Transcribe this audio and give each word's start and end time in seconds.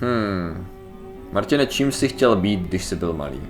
Hmm. 0.00 0.66
Martine, 1.32 1.66
čím 1.66 1.92
jsi 1.92 2.08
chtěl 2.08 2.36
být, 2.36 2.60
když 2.60 2.84
jsi 2.84 2.96
byl 2.96 3.12
malý? 3.12 3.40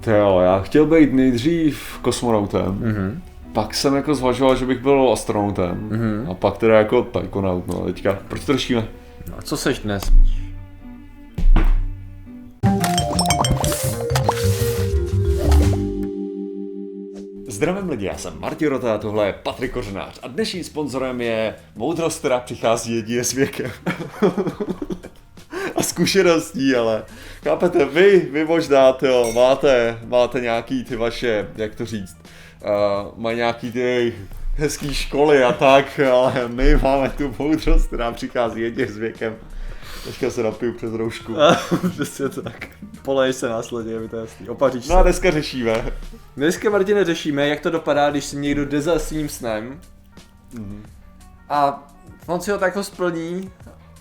To 0.00 0.10
jo, 0.10 0.40
já 0.40 0.60
chtěl 0.60 0.86
být 0.86 1.12
nejdřív 1.12 1.98
kosmonautem. 2.02 2.78
Mm-hmm. 2.80 3.20
Pak 3.52 3.74
jsem 3.74 3.96
jako 3.96 4.14
zvažoval, 4.14 4.56
že 4.56 4.66
bych 4.66 4.78
byl 4.78 5.10
astronautem. 5.12 5.88
Mm-hmm. 5.90 6.30
A 6.30 6.34
pak 6.34 6.58
teda 6.58 6.78
jako 6.78 7.02
taikonaut, 7.02 7.66
no 7.66 7.84
teďka. 7.84 8.18
Proč 8.28 8.44
to? 8.44 8.52
No 9.30 9.38
a 9.38 9.42
co 9.42 9.56
seš 9.56 9.78
dnes? 9.78 10.02
Zdravím 17.48 17.88
lidi, 17.88 18.06
já 18.06 18.16
jsem 18.16 18.40
Martin 18.40 18.68
Rota 18.68 18.94
a 18.94 18.98
tohle 18.98 19.26
je 19.26 19.32
Patrik 19.32 19.72
Kořenář 19.72 20.20
a 20.22 20.28
dnešním 20.28 20.64
sponzorem 20.64 21.20
je 21.20 21.54
moudrost, 21.76 22.18
která 22.18 22.40
přichází 22.40 22.96
jedině 22.96 23.24
s 23.24 23.32
věkem. 23.32 23.70
zkušeností, 25.98 26.76
ale 26.76 27.04
chápete, 27.44 27.84
vy, 27.84 28.28
vy 28.32 28.44
možná, 28.44 28.96
jo, 29.02 29.32
máte, 29.34 29.98
máte 30.06 30.40
nějaký 30.40 30.84
ty 30.84 30.96
vaše, 30.96 31.48
jak 31.56 31.74
to 31.74 31.86
říct, 31.86 32.16
uh, 32.62 33.18
mají 33.18 33.36
nějaký 33.36 33.72
ty 33.72 34.14
hezký 34.54 34.94
školy 34.94 35.44
a 35.44 35.52
tak, 35.52 36.00
ale 36.00 36.48
my 36.48 36.76
máme 36.76 37.10
tu 37.10 37.34
moudrost, 37.38 37.86
která 37.86 38.12
přichází 38.12 38.60
jedině 38.60 38.86
s 38.86 38.96
věkem. 38.96 39.36
Teďka 40.04 40.30
se 40.30 40.42
napiju 40.42 40.72
přes 40.72 40.92
roušku. 40.92 41.34
Přesně 41.90 42.28
tak. 42.28 42.66
Polej 43.02 43.32
se 43.32 43.48
následně, 43.48 43.92
je 43.92 44.00
mi 44.00 44.08
to 44.08 44.16
jasný. 44.16 44.48
Opaříš 44.48 44.88
No 44.88 44.96
a 44.96 45.02
dneska 45.02 45.30
řešíme. 45.30 45.92
Dneska, 46.36 46.70
Martine, 46.70 47.04
řešíme, 47.04 47.48
jak 47.48 47.60
to 47.60 47.70
dopadá, 47.70 48.10
když 48.10 48.24
si 48.24 48.36
někdo 48.36 48.64
jde 48.64 48.80
za 48.80 48.98
svým 48.98 49.28
snem 49.28 49.80
mm-hmm. 50.54 50.80
a 51.48 51.88
on 52.26 52.40
si 52.40 52.50
ho 52.50 52.58
tak 52.58 52.76
ho 52.76 52.84
splní 52.84 53.50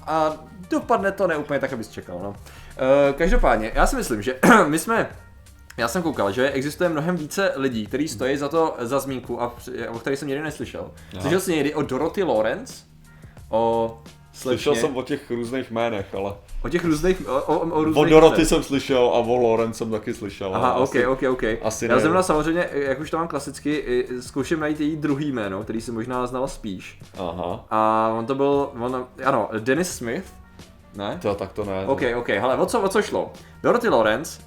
a 0.08 0.34
dopadne 0.70 1.12
to 1.12 1.28
neúplně 1.28 1.60
tak, 1.60 1.74
abys 1.74 1.90
čekal. 1.90 2.20
No. 2.24 2.30
Uh, 2.30 2.36
každopádně, 3.18 3.72
já 3.76 3.88
si 3.88 3.96
myslím, 3.96 4.22
že 4.22 4.40
my 4.68 4.80
jsme 4.80 5.10
já 5.78 5.88
jsem 5.88 6.02
koukal, 6.02 6.32
že 6.32 6.52
existuje 6.52 6.90
mnohem 6.90 7.16
více 7.16 7.54
lidí, 7.56 7.86
kteří 7.86 8.08
stojí 8.08 8.38
za 8.38 8.50
to 8.50 8.76
za 8.80 9.00
zmínku 9.00 9.42
a 9.42 9.56
o 9.90 10.00
kterých 10.00 10.20
jsem 10.20 10.28
někdy 10.28 10.44
neslyšel. 10.44 10.92
Slyšel 11.20 11.40
jsi 11.40 11.56
někdy 11.56 11.74
o 11.74 11.82
Dorothy 11.82 12.24
Lawrence? 12.24 12.74
O 13.50 14.02
slečně? 14.38 14.64
Slyšel 14.64 14.76
jsem 14.76 14.98
o 14.98 15.04
těch 15.04 15.32
různých 15.32 15.72
jménech, 15.72 16.16
ale... 16.16 16.34
O 16.64 16.70
těch 16.70 16.86
různých, 16.86 17.30
o, 17.30 17.42
o, 17.42 17.60
o 17.60 17.84
různých 17.84 18.06
O 18.06 18.10
Dorothy 18.10 18.46
jsem 18.46 18.64
slyšel 18.64 19.12
a 19.14 19.18
o 19.18 19.50
Lawrence 19.50 19.78
jsem 19.78 19.92
taky 19.92 20.14
slyšel. 20.14 20.56
Aha, 20.56 20.74
ok, 20.74 20.84
asi, 20.84 21.08
ok, 21.08 21.24
ok. 21.32 21.44
Asi 21.62 21.86
Já 21.86 22.00
jsem 22.00 22.24
samozřejmě, 22.24 22.70
jak 22.74 23.00
už 23.00 23.12
to 23.12 23.18
mám 23.18 23.28
klasicky, 23.28 24.06
zkouším 24.20 24.60
najít 24.60 24.80
její 24.80 24.96
druhý 24.96 25.32
jméno, 25.32 25.64
který 25.64 25.82
si 25.82 25.92
možná 25.92 26.28
znal 26.28 26.48
spíš. 26.48 27.00
Aha. 27.20 27.66
A 27.70 28.12
on 28.18 28.26
to 28.26 28.36
byl, 28.36 28.70
on, 28.80 29.08
ano, 29.24 29.50
Dennis 29.60 29.96
Smith, 29.96 30.34
ne? 30.96 31.20
To, 31.22 31.36
tak 31.36 31.54
to 31.54 31.66
ne. 31.66 31.86
Ok, 31.86 32.02
ok, 32.16 32.30
hele, 32.30 32.58
o 32.58 32.66
co, 32.66 32.82
o 32.82 32.90
co 32.90 33.02
šlo? 33.02 33.32
Dorothy 33.64 33.90
Lawrence 33.90 34.42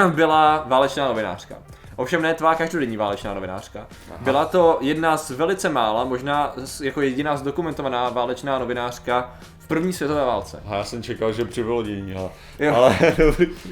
uh, 0.00 0.10
byla 0.14 0.64
válečná 0.66 1.08
novinářka. 1.08 1.54
Ovšem 1.96 2.22
ne 2.22 2.34
tvá 2.34 2.54
každodenní 2.54 2.96
válečná 2.96 3.34
novinářka. 3.34 3.86
Aha. 4.08 4.18
Byla 4.20 4.44
to 4.44 4.78
jedna 4.80 5.16
z 5.16 5.30
velice 5.30 5.68
mála, 5.68 6.04
možná 6.04 6.54
jako 6.82 7.00
jediná 7.00 7.36
zdokumentovaná 7.36 8.08
válečná 8.08 8.58
novinářka 8.58 9.30
v 9.58 9.68
první 9.68 9.92
světové 9.92 10.24
válce. 10.24 10.62
A 10.66 10.76
já 10.76 10.84
jsem 10.84 11.02
čekal, 11.02 11.32
že 11.32 11.44
při 11.44 11.62
vylodění, 11.62 12.14
ale... 12.14 12.30
Jo. 12.58 12.74
ale... 12.74 12.96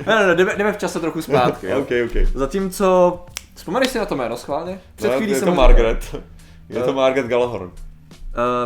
ne, 0.07 0.15
ne, 0.17 0.27
ne, 0.27 0.35
jdeme, 0.35 0.57
jdeme 0.57 0.73
v 0.73 0.79
čase 0.79 1.01
trochu 1.01 1.23
zpátky. 1.23 1.75
ok, 1.75 1.91
ok. 2.05 2.27
Zatímco, 2.35 3.21
vzpomeneš 3.55 3.91
si 3.91 3.99
na 3.99 4.07
to 4.07 4.17
jméno 4.17 4.37
schválně? 4.37 4.81
Před 4.95 5.09
no, 5.09 5.17
chvílí 5.17 5.33
je 5.33 5.39
jsem 5.39 5.49
to 5.49 5.55
Margaret. 5.55 6.23
Je 6.69 6.83
to 6.83 6.93
Margaret 6.93 7.27
Gallagher. 7.27 7.63
Uh, 7.63 7.71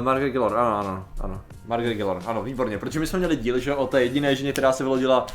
Margaret 0.04 0.32
Gallagher, 0.32 0.58
ano, 0.58 0.78
ano, 0.78 1.04
ano. 1.20 1.40
Margaret 1.66 1.96
Gellor, 1.96 2.22
ano, 2.26 2.42
výborně, 2.42 2.78
protože 2.78 3.00
my 3.00 3.06
jsme 3.06 3.18
měli 3.18 3.36
díl, 3.36 3.58
že 3.58 3.74
o 3.74 3.86
té 3.86 4.02
jediné 4.02 4.36
ženě, 4.36 4.52
která 4.52 4.72
se 4.72 4.84
vylodila 4.84 5.26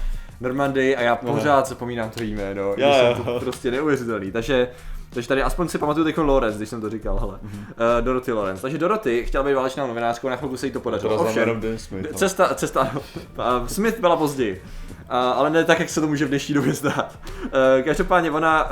Normandy 0.42 0.96
a 0.96 1.02
já 1.02 1.16
pořád 1.16 1.68
zapomínám 1.68 2.10
to 2.10 2.24
jméno, 2.24 2.74
já, 2.78 2.98
já. 2.98 3.14
to 3.14 3.40
prostě 3.40 3.72
neuvěřitelný, 3.72 4.32
takže 4.32 4.68
takže 5.14 5.28
tady 5.28 5.44
aspoň 5.44 5.68
si 5.68 5.78
pamatuju 5.78 6.06
teď 6.06 6.18
Lorenz, 6.18 6.58
když 6.58 6.70
jsem 6.70 6.82
to 6.82 6.90
říkal, 6.90 7.20
hele. 7.20 7.40
Mm-hmm. 7.44 7.60
Uh, 7.60 8.02
Dorothy 8.02 8.32
Lorenz. 8.32 8.62
Takže 8.62 8.78
Dorothy 8.78 9.26
chtěla 9.26 9.44
být 9.44 9.54
válečnou 9.54 9.88
novinářkou, 9.88 10.30
na 10.30 10.36
chvilku 10.36 10.58
se 10.58 10.66
jí 10.66 10.72
to 10.72 10.80
podařilo. 10.80 11.18
To 11.18 11.24
Ovšem, 11.24 11.62
Smith, 11.78 12.12
no. 12.12 12.18
cesta, 12.18 12.56
cesta, 12.56 12.92
uh, 13.38 13.68
Smith 13.68 14.00
byla 14.00 14.18
později. 14.18 14.62
Uh, 14.90 15.16
ale 15.16 15.50
ne 15.50 15.64
tak, 15.64 15.80
jak 15.80 15.90
se 15.90 16.02
to 16.02 16.08
může 16.08 16.26
v 16.26 16.30
dnešní 16.30 16.56
době 16.56 16.74
zdát. 16.74 17.20
Uh, 17.44 17.50
každopádně 17.86 18.32
ona 18.32 18.64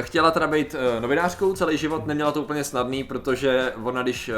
chtěla 0.00 0.30
teda 0.30 0.46
být 0.46 0.74
uh, 0.74 1.02
novinářkou 1.02 1.52
celý 1.52 1.78
život, 1.78 2.06
neměla 2.06 2.32
to 2.32 2.42
úplně 2.42 2.64
snadný, 2.64 3.04
protože 3.04 3.72
ona 3.82 4.02
když 4.02 4.28
uh, 4.28 4.34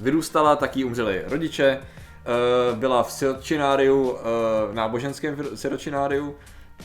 Vyrůstala, 0.00 0.56
taky 0.56 0.84
umřeli 0.84 1.22
rodiče, 1.26 1.64
eh, 1.64 1.86
byla 2.74 3.02
v 3.02 3.12
siročináriu, 3.12 4.16
eh, 4.16 4.74
náboženském 4.74 5.36
siročináriu, 5.54 6.34
eh, 6.80 6.84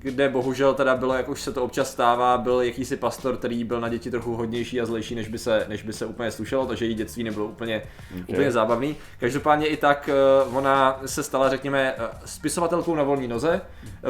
kde 0.00 0.28
bohužel 0.28 0.74
teda 0.74 0.94
bylo, 0.94 1.14
jak 1.14 1.28
už 1.28 1.40
se 1.40 1.52
to 1.52 1.64
občas 1.64 1.90
stává, 1.90 2.38
byl 2.38 2.60
jakýsi 2.60 2.96
pastor, 2.96 3.36
který 3.36 3.64
byl 3.64 3.80
na 3.80 3.88
děti 3.88 4.10
trochu 4.10 4.36
hodnější 4.36 4.80
a 4.80 4.86
zlejší, 4.86 5.14
než 5.14 5.28
by 5.28 5.38
se, 5.38 5.66
než 5.68 5.82
by 5.82 5.92
se 5.92 6.06
úplně 6.06 6.30
slušelo, 6.30 6.66
takže 6.66 6.84
její 6.84 6.94
dětství 6.94 7.24
nebylo 7.24 7.46
úplně, 7.46 7.82
okay. 8.10 8.22
úplně 8.28 8.50
zábavný. 8.52 8.96
Každopádně 9.20 9.66
i 9.66 9.76
tak 9.76 10.10
ona 10.52 11.00
se 11.06 11.22
stala, 11.22 11.48
řekněme, 11.48 11.94
spisovatelkou 12.24 12.94
na 12.94 13.02
volné 13.02 13.28
noze, 13.28 13.60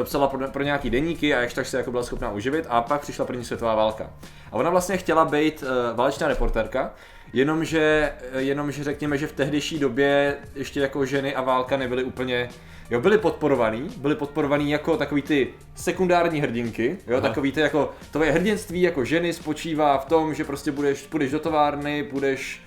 psala 0.03 0.27
pro, 0.27 0.47
pro 0.47 0.63
nějaký 0.63 0.89
deníky 0.89 1.35
a 1.35 1.41
ještě 1.41 1.55
tak 1.55 1.65
se 1.65 1.77
jako 1.77 1.91
byla 1.91 2.03
schopná 2.03 2.31
uživit 2.31 2.65
a 2.69 2.81
pak 2.81 3.01
přišla 3.01 3.25
první 3.25 3.45
světová 3.45 3.75
válka. 3.75 4.09
A 4.51 4.55
ona 4.55 4.69
vlastně 4.69 4.97
chtěla 4.97 5.25
být 5.25 5.63
válečná 5.95 6.27
reportérka, 6.27 6.91
Jenomže, 7.33 8.11
jenomže 8.37 8.83
řekněme, 8.83 9.17
že 9.17 9.27
v 9.27 9.31
tehdejší 9.31 9.79
době 9.79 10.37
ještě 10.55 10.79
jako 10.79 11.05
ženy 11.05 11.35
a 11.35 11.41
válka 11.41 11.77
nebyly 11.77 12.03
úplně, 12.03 12.49
jo, 12.91 13.01
byly 13.01 13.17
podporovaný, 13.17 13.89
byly 13.97 14.15
podporovaný 14.15 14.71
jako 14.71 14.97
takový 14.97 15.21
ty 15.21 15.47
sekundární 15.75 16.41
hrdinky, 16.41 16.97
jo, 17.07 17.17
Aha. 17.17 17.27
takový 17.27 17.51
ty 17.51 17.59
jako, 17.59 17.91
tvoje 18.11 18.31
hrdinství 18.31 18.81
jako 18.81 19.05
ženy 19.05 19.33
spočívá 19.33 19.97
v 19.97 20.05
tom, 20.05 20.33
že 20.33 20.43
prostě 20.43 20.71
budeš, 20.71 21.01
půjdeš 21.01 21.31
do 21.31 21.39
továrny, 21.39 22.03
budeš 22.11 22.61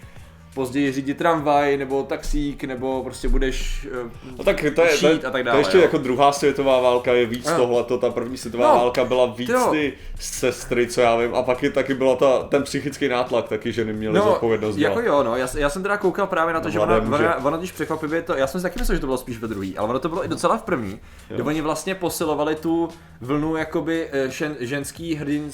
později 0.55 0.93
řídit 0.93 1.19
tramvaj 1.19 1.77
nebo 1.77 2.03
taxík, 2.03 2.65
nebo 2.65 3.03
prostě 3.05 3.29
budeš 3.29 3.87
uh, 4.05 4.11
no 4.39 4.45
tak 4.45 4.65
to 4.75 4.83
je, 4.83 4.97
šít 4.97 5.25
a 5.25 5.31
tak 5.31 5.45
dále. 5.45 5.57
To 5.57 5.59
ještě 5.59 5.77
jo. 5.77 5.83
jako 5.83 5.99
druhá 5.99 6.33
světová 6.33 6.81
válka 6.81 7.13
je 7.13 7.27
víc 7.27 7.47
no. 7.47 7.57
tohleto, 7.57 7.99
ta 7.99 8.11
první 8.11 8.37
světová 8.37 8.69
no, 8.69 8.81
válka 8.81 9.05
byla 9.05 9.27
víc 9.27 9.51
jo. 9.51 9.69
ty 9.71 9.93
sestry, 10.21 10.87
co 10.87 11.01
já 11.01 11.17
vím, 11.17 11.35
a 11.35 11.43
pak 11.43 11.63
je 11.63 11.71
taky 11.71 11.95
byla 11.95 12.17
ta, 12.17 12.43
ten 12.43 12.63
psychický 12.63 13.09
nátlak 13.09 13.49
taky, 13.49 13.73
že 13.73 13.85
neměli 13.85 14.19
no, 14.19 14.25
zodpovědnost. 14.25 14.77
Jako 14.77 15.01
jo, 15.01 15.23
no, 15.23 15.37
já, 15.37 15.49
já, 15.59 15.71
jsem 15.71 15.83
teda 15.83 15.97
koukal 15.97 16.27
právě 16.27 16.55
na 16.55 16.61
to, 16.61 16.69
no, 16.69 16.73
že 16.73 16.81
ona, 16.81 16.97
ona, 16.97 17.45
ona, 17.45 17.57
když 17.57 17.73
překvapivě 17.73 18.23
to, 18.23 18.37
já 18.37 18.47
jsem 18.47 18.61
si 18.61 18.63
taky 18.63 18.79
myslel, 18.79 18.97
že 18.97 19.01
to 19.01 19.07
bylo 19.07 19.19
spíš 19.19 19.39
ve 19.39 19.49
druhý, 19.49 19.79
ale 19.79 19.89
ono 19.89 19.99
to 19.99 20.09
bylo 20.09 20.25
i 20.25 20.29
docela 20.29 20.57
v 20.57 20.63
první, 20.63 20.93
jo. 20.93 20.99
kde 21.35 21.43
oni 21.43 21.61
vlastně 21.61 21.95
posilovali 21.95 22.55
tu 22.55 22.89
vlnu 23.21 23.57
jakoby 23.57 24.09
žen, 24.29 24.57
eh, 24.61 24.67
ženský 24.67 25.15
hrdin, 25.15 25.51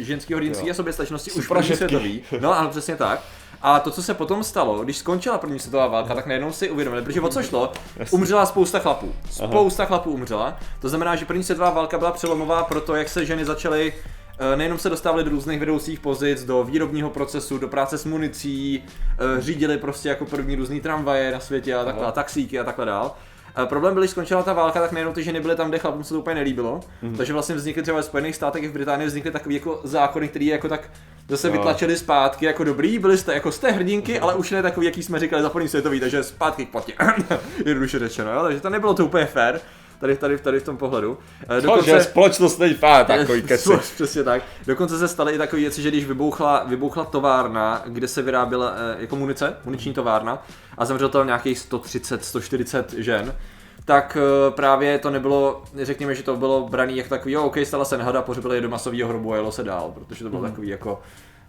ženský 0.00 0.34
hrdinství 0.34 0.70
a 0.70 0.74
soběstačnosti 0.74 1.32
už 1.32 1.48
první 1.48 1.76
světový. 1.76 2.22
No, 2.40 2.58
ano, 2.58 2.68
přesně 2.70 2.96
tak. 2.96 3.20
A 3.66 3.80
to, 3.80 3.90
co 3.90 4.02
se 4.02 4.14
potom 4.14 4.44
stalo, 4.44 4.84
když 4.84 4.96
skončila 4.96 5.38
první 5.38 5.58
světová 5.58 5.86
válka, 5.86 6.14
tak 6.14 6.26
najednou 6.26 6.52
si 6.52 6.70
uvědomili, 6.70 7.02
protože 7.02 7.20
o 7.20 7.28
co 7.28 7.42
šlo, 7.42 7.72
umřela 8.10 8.46
spousta 8.46 8.78
chlapů. 8.78 9.14
Spousta 9.30 9.82
Aha. 9.82 9.88
chlapů 9.88 10.10
umřela. 10.10 10.58
To 10.80 10.88
znamená, 10.88 11.16
že 11.16 11.24
první 11.24 11.44
světová 11.44 11.70
válka 11.70 11.98
byla 11.98 12.12
přelomová 12.12 12.64
pro 12.64 12.80
to, 12.80 12.94
jak 12.94 13.08
se 13.08 13.26
ženy 13.26 13.44
začaly 13.44 13.92
eh, 14.38 14.56
nejenom 14.56 14.78
se 14.78 14.90
dostávaly 14.90 15.24
do 15.24 15.30
různých 15.30 15.60
vedoucích 15.60 16.00
pozic, 16.00 16.44
do 16.44 16.64
výrobního 16.64 17.10
procesu, 17.10 17.58
do 17.58 17.68
práce 17.68 17.98
s 17.98 18.04
municí, 18.04 18.84
eh, 18.84 19.40
řídili 19.40 19.78
prostě 19.78 20.08
jako 20.08 20.24
první 20.24 20.56
různý 20.56 20.80
tramvaje 20.80 21.32
na 21.32 21.40
světě 21.40 21.74
a 21.74 21.84
takhle, 21.84 22.06
a 22.06 22.12
taxíky 22.12 22.60
a 22.60 22.64
takhle 22.64 22.86
dál. 22.86 23.14
A 23.54 23.66
problém 23.66 23.94
byl, 23.94 24.02
když 24.02 24.10
skončila 24.10 24.42
ta 24.42 24.52
válka, 24.52 24.80
tak 24.80 24.92
nejenom 24.92 25.14
ty 25.14 25.22
ženy 25.22 25.40
byly 25.40 25.56
tam, 25.56 25.68
kde 25.68 25.78
chlapům 25.78 26.04
se 26.04 26.14
to 26.14 26.20
úplně 26.20 26.34
nelíbilo. 26.34 26.80
Mm-hmm. 27.02 27.16
Takže 27.16 27.32
vlastně 27.32 27.54
vznikly 27.54 27.82
třeba 27.82 28.00
v 28.00 28.04
Spojených 28.04 28.36
státech 28.36 28.62
i 28.62 28.68
v 28.68 28.72
Británii 28.72 29.06
vznikly 29.06 29.30
takové 29.30 29.54
jako 29.54 29.80
zákony, 29.84 30.28
které 30.28 30.44
jako 30.44 30.68
tak 30.68 30.90
zase 31.28 31.46
no. 31.48 31.52
vytlačili 31.52 31.96
zpátky, 31.96 32.46
jako 32.46 32.64
dobrý, 32.64 32.98
byli 32.98 33.18
jste 33.18 33.34
jako 33.34 33.52
jste 33.52 33.70
hrdinky, 33.70 34.20
ale 34.20 34.34
už 34.34 34.50
ne 34.50 34.62
takový, 34.62 34.86
jaký 34.86 35.02
jsme 35.02 35.18
říkali 35.18 35.42
za 35.42 35.50
první 35.50 35.68
světový, 35.68 36.00
takže 36.00 36.22
zpátky 36.22 36.66
k 36.66 36.70
platě. 36.70 36.92
Jednoduše 37.66 37.98
řečeno, 37.98 38.32
jo? 38.32 38.42
takže 38.42 38.60
to 38.60 38.70
nebylo 38.70 38.94
to 38.94 39.04
úplně 39.04 39.26
fair 39.26 39.60
tady, 40.00 40.16
tady, 40.16 40.38
tady 40.38 40.60
v 40.60 40.62
tom 40.62 40.76
pohledu. 40.76 41.18
Eh, 41.58 41.60
dokonce, 41.60 41.90
to, 41.90 41.98
že 41.98 42.04
společnost 42.04 42.58
není 42.58 42.74
fá, 42.74 43.04
takový 43.04 43.42
keci. 43.48 43.70
Přesně 43.94 44.24
tak. 44.24 44.42
Dokonce 44.66 44.98
se 44.98 45.08
staly 45.08 45.34
i 45.34 45.38
takové 45.38 45.60
věci, 45.60 45.82
že 45.82 45.88
když 45.88 46.04
vybouchla, 46.04 46.64
vybouchla 46.64 47.04
továrna, 47.04 47.82
kde 47.86 48.08
se 48.08 48.22
vyráběla 48.22 48.74
eh, 48.76 48.96
jako 48.98 49.16
munice, 49.16 49.56
muniční 49.64 49.92
továrna, 49.92 50.42
a 50.78 50.84
zemřelo 50.84 51.10
to 51.10 51.24
nějakých 51.24 51.58
130, 51.58 52.24
140 52.24 52.92
žen, 52.92 53.34
tak 53.86 54.18
uh, 54.20 54.54
právě 54.54 54.98
to 54.98 55.10
nebylo, 55.10 55.62
řekněme, 55.82 56.14
že 56.14 56.22
to 56.22 56.36
bylo 56.36 56.68
braný 56.68 56.96
jako 56.96 57.08
takový, 57.08 57.32
jo, 57.32 57.42
ok, 57.44 57.56
stala 57.64 57.84
se 57.84 57.98
nehoda, 57.98 58.22
pohřbili 58.22 58.56
je 58.56 58.60
do 58.60 58.68
masového 58.68 59.08
hrobu 59.08 59.32
a 59.32 59.36
jelo 59.36 59.52
se 59.52 59.62
dál, 59.62 59.92
protože 59.94 60.24
to 60.24 60.30
bylo 60.30 60.42
mm. 60.42 60.48
takový 60.48 60.68
jako, 60.68 61.00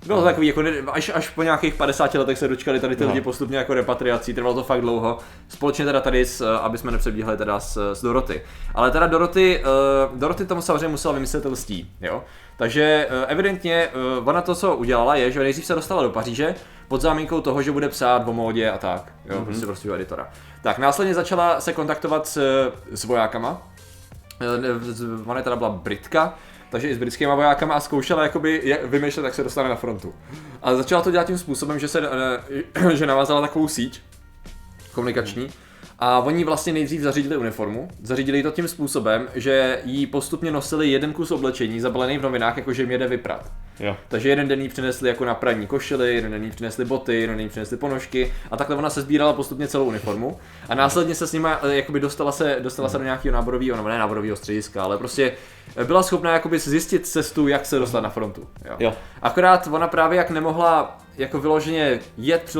bylo 0.05 0.19
to 0.19 0.25
takový, 0.25 0.47
jako, 0.47 0.63
až, 0.91 1.11
až 1.13 1.29
po 1.29 1.43
nějakých 1.43 1.73
50 1.73 2.13
letech 2.13 2.37
se 2.37 2.47
dočkali 2.47 2.79
tady 2.79 2.95
ty 2.95 3.03
no. 3.03 3.09
lidi 3.09 3.21
postupně 3.21 3.57
jako 3.57 3.73
repatriací, 3.73 4.33
trvalo 4.33 4.55
to 4.55 4.63
fakt 4.63 4.81
dlouho. 4.81 5.17
Společně 5.47 5.85
teda 5.85 6.01
tady, 6.01 6.25
s, 6.25 6.41
eh, 6.41 6.59
aby 6.59 6.77
jsme 6.77 6.91
nepřebíhali 6.91 7.37
teda 7.37 7.59
s, 7.59 7.93
s 7.93 8.01
Doroty. 8.01 8.41
Ale 8.75 8.91
teda 8.91 9.07
Doroty, 9.07 9.63
uh, 10.11 10.19
Doroty 10.19 10.45
tomu 10.45 10.61
samozřejmě 10.61 10.87
musela 10.87 11.13
vymyslet 11.13 11.45
lstí, 11.45 11.91
jo. 12.01 12.23
Takže 12.57 13.07
uh, 13.09 13.25
evidentně 13.27 13.87
uh, 14.19 14.29
ona 14.29 14.41
to, 14.41 14.55
co 14.55 14.75
udělala, 14.75 15.15
je, 15.15 15.31
že 15.31 15.39
nejdřív 15.39 15.65
se 15.65 15.75
dostala 15.75 16.03
do 16.03 16.09
Paříže, 16.09 16.55
pod 16.87 17.01
záminkou 17.01 17.41
toho, 17.41 17.61
že 17.61 17.71
bude 17.71 17.89
psát 17.89 18.27
o 18.27 18.33
módě 18.33 18.71
a 18.71 18.77
tak, 18.77 19.13
jo, 19.25 19.35
mm-hmm. 19.35 19.45
prostě 19.45 19.65
prostě 19.65 19.93
editora. 19.93 20.29
Tak 20.63 20.77
následně 20.77 21.13
začala 21.13 21.61
se 21.61 21.73
kontaktovat 21.73 22.27
s, 22.27 22.41
s 22.91 23.03
vojákama, 23.03 23.61
Eh, 24.41 25.23
ona 25.25 25.41
teda 25.41 25.55
byla 25.55 25.69
Britka, 25.69 26.33
takže 26.69 26.89
i 26.89 26.95
s 26.95 26.97
britskýma 26.97 27.35
vojákama 27.35 27.73
a 27.73 27.79
zkoušela 27.79 28.23
jakoby 28.23 28.61
je- 28.63 28.79
vymýšlet, 28.83 29.23
jak 29.23 29.33
se 29.33 29.43
dostane 29.43 29.69
na 29.69 29.75
frontu. 29.75 30.13
A 30.61 30.75
začala 30.75 31.01
to 31.01 31.11
dělat 31.11 31.27
tím 31.27 31.37
způsobem, 31.37 31.79
že 31.79 31.87
se 31.87 32.01
eh, 32.79 32.95
že 32.95 33.05
navázala 33.05 33.41
takovou 33.41 33.67
síť 33.67 34.01
komunikační 34.93 35.49
a 35.99 36.19
oni 36.19 36.43
vlastně 36.43 36.73
nejdřív 36.73 37.01
zařídili 37.01 37.37
uniformu. 37.37 37.87
Zařídili 38.03 38.43
to 38.43 38.51
tím 38.51 38.67
způsobem, 38.67 39.27
že 39.35 39.81
jí 39.85 40.07
postupně 40.07 40.51
nosili 40.51 40.89
jeden 40.89 41.13
kus 41.13 41.31
oblečení 41.31 41.79
zabalený 41.79 42.17
v 42.17 42.21
novinách, 42.21 42.57
jakože 42.57 42.81
jim 42.81 42.91
jede 42.91 43.07
vyprat. 43.07 43.51
Jo. 43.79 43.97
Takže 44.07 44.29
jeden 44.29 44.47
den 44.47 44.61
jí 44.61 44.69
přinesli 44.69 45.09
jako 45.09 45.25
na 45.25 45.35
praní 45.35 45.67
košily, 45.67 46.15
jeden 46.15 46.31
den 46.31 46.43
jí 46.43 46.51
přinesli 46.51 46.85
boty, 46.85 47.21
jeden 47.21 47.35
den 47.35 47.43
jí 47.43 47.49
přinesli 47.49 47.77
ponožky 47.77 48.33
a 48.51 48.57
takhle 48.57 48.75
ona 48.75 48.89
se 48.89 49.01
sbírala 49.01 49.33
postupně 49.33 49.67
celou 49.67 49.85
uniformu 49.85 50.37
a 50.69 50.75
následně 50.75 51.15
se 51.15 51.27
s 51.27 51.33
nima 51.33 51.59
eh, 51.63 51.75
jakoby 51.75 51.99
dostala 51.99 52.31
se, 52.31 52.57
dostala 52.59 52.89
se 52.89 52.97
do 52.97 53.03
nějakého 53.03 53.33
náborového, 53.33 53.77
nebo 53.77 53.89
ne 53.89 53.99
náborového 53.99 54.35
střediska, 54.35 54.83
ale 54.83 54.97
prostě 54.97 55.33
eh, 55.75 55.83
byla 55.85 56.03
schopná 56.03 56.33
jakoby 56.33 56.59
zjistit 56.59 57.07
cestu, 57.07 57.47
jak 57.47 57.65
se 57.65 57.79
dostat 57.79 58.01
na 58.01 58.09
frontu. 58.09 58.47
Jo. 58.65 58.75
Jo. 58.79 58.93
Akorát 59.21 59.67
ona 59.71 59.87
právě 59.87 60.17
jak 60.17 60.29
nemohla 60.29 60.97
jako 61.17 61.39
vyloženě 61.39 61.99
jet 62.17 62.55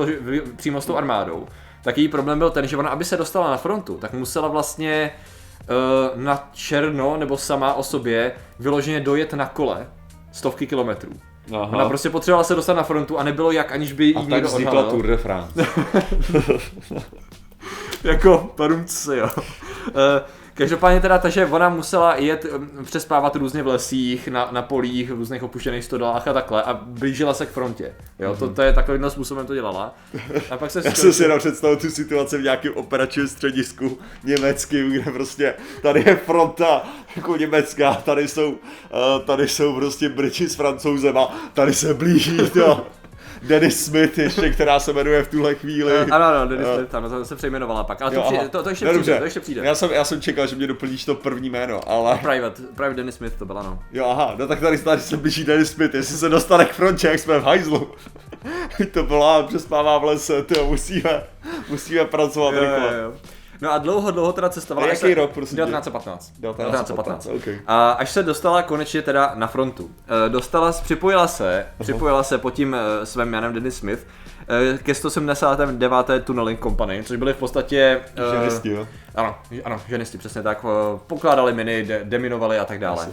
přímo 0.56 0.82
s 0.82 0.86
tou 0.86 0.96
armádou, 0.96 1.48
tak 1.88 1.98
její 1.98 2.08
problém 2.08 2.40
byl 2.40 2.50
ten, 2.50 2.68
že 2.68 2.78
ona, 2.78 2.90
aby 2.90 3.06
se 3.06 3.18
dostala 3.18 3.52
na 3.52 3.58
frontu, 3.58 3.98
tak 3.98 4.14
musela 4.14 4.48
vlastně 4.48 5.12
uh, 5.70 6.22
na 6.22 6.50
černo 6.54 7.18
nebo 7.18 7.38
sama 7.38 7.74
o 7.74 7.84
sobě 7.84 8.32
vyloženě 8.60 9.00
dojet 9.00 9.34
na 9.34 9.46
kole 9.46 9.88
stovky 10.32 10.68
kilometrů. 10.68 11.12
Aha. 11.54 11.70
Ona 11.74 11.88
prostě 11.88 12.10
potřebovala 12.10 12.44
se 12.44 12.56
dostat 12.56 12.74
na 12.74 12.84
frontu 12.84 13.20
a 13.20 13.24
nebylo 13.24 13.52
jak, 13.52 13.72
aniž 13.72 13.92
by 13.92 14.06
jí 14.06 14.16
a 14.16 14.20
tak 14.20 14.30
někdo 14.30 14.48
vznikla 14.48 14.72
odhalil. 14.72 14.92
Tour 14.92 15.08
de 15.08 15.18
France. 15.18 15.66
Jako, 18.04 18.52
parumce, 18.56 19.18
jo. 19.18 19.30
Eh, 19.88 20.22
Každopádně 20.58 21.02
teda, 21.02 21.18
takže 21.18 21.46
ona 21.46 21.70
musela 21.70 22.16
jet, 22.16 22.46
eh, 22.46 22.84
přespávat 22.84 23.36
různě 23.36 23.64
v 23.64 23.68
lesích, 23.68 24.28
na, 24.28 24.50
na 24.52 24.62
polích, 24.62 25.12
v 25.12 25.16
různých 25.16 25.44
opuštěných 25.44 25.84
stodolách 25.84 26.28
a 26.28 26.34
takhle 26.34 26.64
a 26.64 26.74
blížila 26.74 27.34
se 27.34 27.46
k 27.46 27.50
frontě. 27.50 27.96
Jo, 28.20 28.36
to, 28.40 28.50
to 28.50 28.62
je 28.62 28.74
takovým 28.74 29.10
způsobem 29.10 29.46
to 29.46 29.54
dělala. 29.54 29.96
A 30.52 30.58
pak 30.58 30.72
se 30.72 30.82
Já 30.86 30.92
jsem 30.92 31.14
si 31.14 31.24
jenom 31.24 31.40
představil 31.40 31.78
tu 31.78 31.90
situaci 31.90 32.38
v 32.38 32.42
nějakém 32.42 32.74
operačním 32.76 33.28
středisku 33.28 34.00
německým, 34.24 34.92
kde 34.92 35.12
prostě 35.12 35.54
tady 35.82 36.04
je 36.08 36.16
fronta 36.16 36.84
jako 37.16 37.38
německá, 37.38 37.94
tady 37.94 38.28
jsou, 38.28 38.52
uh, 38.52 38.58
tady 39.26 39.48
jsou 39.48 39.76
prostě 39.76 40.10
Briti 40.10 40.50
s 40.50 40.56
francouzem 40.56 41.18
a 41.18 41.36
tady 41.54 41.74
se 41.74 41.94
blíží 41.94 42.38
to. 42.38 42.88
Dennis 43.44 43.86
Smith 43.86 44.18
ještě, 44.18 44.50
která 44.50 44.80
se 44.80 44.94
jmenuje 44.94 45.24
v 45.24 45.28
tuhle 45.28 45.56
chvíli. 45.56 45.92
Eh, 45.96 46.06
Ano, 46.12 46.26
ano, 46.26 46.48
Dennis 46.48 46.68
Eh, 46.72 46.76
Smith, 46.76 46.96
ano, 46.96 47.26
se 47.26 47.36
přejmenovala 47.36 47.84
pak. 47.84 48.02
Ale 48.02 48.12
to, 48.12 48.18
Jo, 48.18 48.24
přijde, 48.28 48.50
to, 48.50 48.64
to 48.64 48.70
ještě 48.70 48.86
No, 48.86 48.92
přijde, 48.92 48.98
dobře. 48.98 49.18
to 49.18 49.24
ještě 49.24 49.40
přijde. 49.40 49.62
Já 49.64 49.76
jsem, 49.76 49.90
já 49.92 50.04
jsem 50.04 50.22
čekal, 50.22 50.48
že 50.48 50.56
mě 50.56 50.68
doplníš 50.68 51.06
to 51.06 51.16
první 51.16 51.50
jméno, 51.50 51.90
ale... 51.90 52.18
Private, 52.22 52.62
Private 52.76 52.94
Dennis 52.96 53.16
Smith 53.16 53.36
to 53.40 53.46
byla, 53.46 53.64
no. 53.64 53.80
Jo, 53.92 54.06
aha, 54.10 54.36
no 54.38 54.48
tak 54.48 54.60
tady, 54.60 54.78
tady 54.78 55.02
se 55.02 55.18
blíží 55.18 55.44
Dennis 55.44 55.72
Smith, 55.72 55.94
jestli 55.94 56.18
se 56.18 56.30
dostane 56.30 56.66
k 56.66 56.74
frontě, 56.74 57.08
jak 57.08 57.20
jsme 57.20 57.40
v 57.40 57.44
hajzlu. 57.44 57.92
to 58.92 59.04
byla, 59.04 59.44
přespává 59.44 59.98
v 59.98 60.04
lese, 60.04 60.44
to 60.44 60.66
musíme, 60.66 61.24
musíme 61.70 62.06
pracovat 62.06 62.52
rychle. 62.52 63.12
No 63.62 63.72
a 63.74 63.78
dlouho, 63.78 64.12
dlouho 64.12 64.34
teda 64.34 64.50
cestovala. 64.50 64.88
A 64.88 64.92
až 64.92 65.02
jaký 65.02 65.14
se- 65.14 65.22
rok, 65.22 65.32
prosím 65.32 65.56
tě? 65.56 65.62
1915. 65.62 66.32
1915, 66.42 67.26
ok. 67.36 67.48
A 67.68 67.92
až 67.92 68.10
se 68.12 68.24
dostala 68.24 68.62
konečně 68.62 69.02
teda 69.02 69.32
na 69.36 69.48
frontu. 69.48 69.90
Eh, 70.26 70.30
Dostala, 70.30 70.72
připojila 70.72 71.28
se, 71.28 71.66
připojila 71.80 72.24
se 72.24 72.38
pod 72.38 72.54
tím 72.54 72.76
eh, 72.76 73.06
svým 73.06 73.26
jménem 73.28 73.54
Dennis 73.54 73.78
Smith 73.78 74.08
eh, 74.74 74.78
ke 74.78 74.94
179. 74.96 75.92
Tunneling 76.24 76.60
Company, 76.64 77.04
což 77.04 77.18
byly 77.18 77.34
v 77.34 77.38
podstatě... 77.38 78.02
Ženisti, 78.34 78.70
jo. 78.70 78.88
Ano, 79.16 79.36
ano, 79.66 79.82
ženisti, 79.88 80.18
přesně 80.18 80.42
tak. 80.44 80.66
Pokládali 81.08 81.54
miny, 81.54 81.84
de- 81.86 82.02
deminovali 82.04 82.60
a 82.60 82.66
tak 82.66 82.80
dále. 82.80 83.08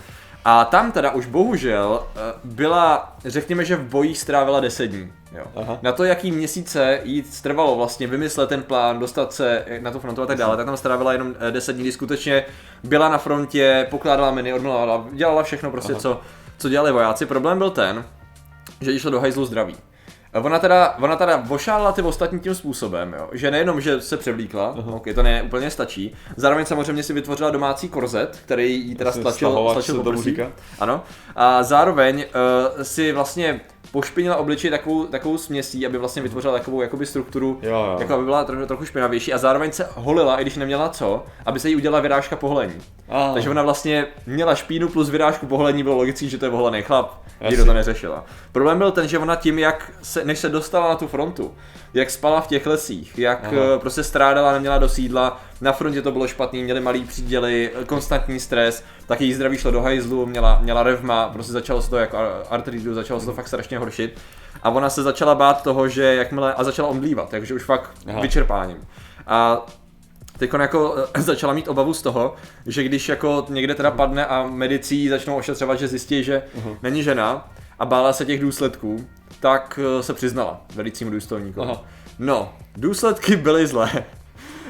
A 0.44 0.64
tam 0.64 0.92
teda 0.92 1.10
už 1.10 1.26
bohužel 1.26 2.06
eh, 2.16 2.18
byla, 2.44 3.16
řekněme, 3.24 3.64
že 3.64 3.76
v 3.76 3.88
bojích 3.88 4.18
strávila 4.18 4.60
10 4.60 4.86
dní. 4.86 5.12
Jo. 5.32 5.44
Aha. 5.56 5.78
Na 5.82 5.92
to, 5.92 6.04
jaký 6.04 6.32
měsíce 6.32 7.00
jí 7.04 7.24
trvalo 7.42 7.76
vlastně 7.76 8.06
vymyslet 8.06 8.48
ten 8.48 8.62
plán, 8.62 8.98
dostat 8.98 9.32
se 9.32 9.64
na 9.80 9.90
tu 9.90 9.98
frontu 9.98 10.22
a 10.22 10.26
tak 10.26 10.38
dále, 10.38 10.56
tak 10.56 10.66
tam 10.66 10.76
strávila 10.76 11.12
jenom 11.12 11.34
eh, 11.48 11.52
10 11.52 11.72
dní, 11.72 11.82
kdy 11.82 11.92
skutečně 11.92 12.44
byla 12.82 13.08
na 13.08 13.18
frontě, 13.18 13.86
pokládala 13.90 14.30
miny, 14.30 14.52
odmlala, 14.52 15.04
dělala 15.12 15.42
všechno 15.42 15.70
prostě, 15.70 15.94
co, 15.94 16.20
co 16.58 16.68
dělali 16.68 16.92
vojáci. 16.92 17.26
Problém 17.26 17.58
byl 17.58 17.70
ten, 17.70 18.04
že 18.80 18.90
jí 18.90 18.98
šlo 18.98 19.10
do 19.10 19.20
hajzlu 19.20 19.44
zdraví. 19.44 19.76
Ona 20.42 20.58
teda, 20.58 20.94
ona 21.00 21.16
teda 21.16 21.36
vošálila 21.36 21.92
ty 21.92 22.02
ostatní 22.02 22.40
tím 22.40 22.54
způsobem, 22.54 23.14
jo, 23.18 23.28
že 23.32 23.50
nejenom, 23.50 23.80
že 23.80 24.00
se 24.00 24.16
převlíkla, 24.16 24.74
uh-huh. 24.76 24.96
okay, 24.96 25.14
to 25.14 25.22
ne 25.22 25.42
úplně 25.42 25.70
stačí, 25.70 26.14
zároveň 26.36 26.66
samozřejmě 26.66 27.02
si 27.02 27.12
vytvořila 27.12 27.50
domácí 27.50 27.88
korzet, 27.88 28.38
který 28.44 28.86
jí 28.86 28.94
teda 28.94 29.12
stlačil, 29.12 29.70
stlačil 29.70 30.02
po. 30.02 30.12
Ano. 30.80 31.02
A 31.36 31.62
zároveň 31.62 32.24
uh, 32.76 32.82
si 32.82 33.12
vlastně 33.12 33.60
pošpinila 33.90 34.36
obličej 34.36 34.70
takovou, 34.70 35.06
takovou 35.06 35.38
směsí, 35.38 35.86
aby 35.86 35.98
vlastně 35.98 36.22
vytvořila 36.22 36.52
takovou 36.52 36.82
jakoby 36.82 37.06
strukturu, 37.06 37.58
Jo, 37.62 37.70
jo. 37.70 37.96
jako 38.00 38.14
aby 38.14 38.24
byla 38.24 38.44
trochu, 38.44 38.66
trochu 38.66 38.84
špinavější 38.84 39.32
a 39.32 39.38
zároveň 39.38 39.72
se 39.72 39.88
holila, 39.94 40.36
i 40.40 40.42
když 40.42 40.56
neměla 40.56 40.88
co, 40.88 41.24
aby 41.46 41.60
se 41.60 41.68
jí 41.68 41.76
udělala 41.76 42.00
vyrážka 42.00 42.36
poholení. 42.36 42.74
Ah. 43.08 43.30
Takže 43.34 43.50
ona 43.50 43.62
vlastně 43.62 44.06
měla 44.26 44.54
špínu 44.54 44.88
plus 44.88 45.10
vyrážku 45.10 45.46
poholení, 45.46 45.82
bylo 45.82 45.96
logický, 45.96 46.28
že 46.28 46.38
to 46.38 46.44
je 46.44 46.50
vohlený 46.50 46.82
chlap, 46.82 47.22
nikdo 47.48 47.64
to 47.64 47.72
neřešila. 47.74 48.24
Problém 48.52 48.78
byl 48.78 48.90
ten, 48.90 49.08
že 49.08 49.18
ona 49.18 49.36
tím, 49.36 49.58
jak 49.58 49.92
se, 50.02 50.24
než 50.24 50.38
se 50.38 50.48
dostala 50.48 50.88
na 50.88 50.94
tu 50.94 51.06
frontu, 51.06 51.54
jak 51.94 52.10
spala 52.10 52.40
v 52.40 52.46
těch 52.46 52.66
lesích, 52.66 53.18
jak 53.18 53.44
Aha. 53.44 53.52
eh, 53.74 53.78
prostě 53.78 54.02
strádala, 54.02 54.52
neměla 54.52 54.78
do 54.78 54.88
sídla, 54.88 55.40
na 55.60 55.72
frontě 55.72 56.02
to 56.02 56.12
bylo 56.12 56.26
špatný, 56.28 56.62
měli 56.64 56.80
malý 56.80 57.04
příděly, 57.04 57.70
konstantní 57.86 58.40
stres, 58.40 58.84
tak 59.06 59.20
její 59.20 59.34
zdraví 59.34 59.56
šlo 59.58 59.70
do 59.70 59.82
hajzlu, 59.82 60.26
měla, 60.26 60.58
měla 60.62 60.82
revma, 60.82 61.28
prostě 61.28 61.52
začalo 61.52 61.82
se 61.82 61.90
to 61.90 61.96
jako 61.96 62.18
ar- 62.18 62.42
artridu, 62.50 62.94
začalo 62.94 63.20
se 63.20 63.26
to 63.26 63.32
fakt 63.32 63.48
strašně 63.48 63.78
horšit. 63.78 64.18
A 64.62 64.70
ona 64.70 64.90
se 64.90 65.02
začala 65.02 65.34
bát 65.34 65.62
toho, 65.62 65.88
že 65.88 66.14
jakmile, 66.14 66.54
a 66.54 66.64
začala 66.64 66.88
omdlívat, 66.88 67.28
takže 67.30 67.54
už 67.54 67.64
fakt 67.64 67.90
Aha. 68.08 68.20
vyčerpáním. 68.20 68.86
A 69.26 69.66
Teď 70.38 70.52
jako 70.52 70.96
eh, 71.14 71.22
začala 71.22 71.52
mít 71.52 71.68
obavu 71.68 71.94
z 71.94 72.02
toho, 72.02 72.34
že 72.66 72.82
když 72.82 73.08
jako 73.08 73.46
někde 73.48 73.74
teda 73.74 73.90
padne 73.90 74.26
a 74.26 74.46
medici 74.46 74.94
ji 74.94 75.10
začnou 75.10 75.36
ošetřovat, 75.36 75.78
že 75.78 75.88
zjistí, 75.88 76.24
že 76.24 76.42
není 76.82 77.02
žena 77.02 77.52
a 77.78 77.86
bála 77.86 78.12
se 78.12 78.24
těch 78.24 78.40
důsledků, 78.40 79.06
tak 79.40 79.80
eh, 79.82 80.02
se 80.02 80.14
přiznala 80.14 80.60
velicímu 80.74 81.10
důstojníkovi. 81.10 81.70
Aha. 81.70 81.82
No, 82.18 82.54
důsledky 82.76 83.36
byly 83.36 83.66
zlé. 83.66 84.04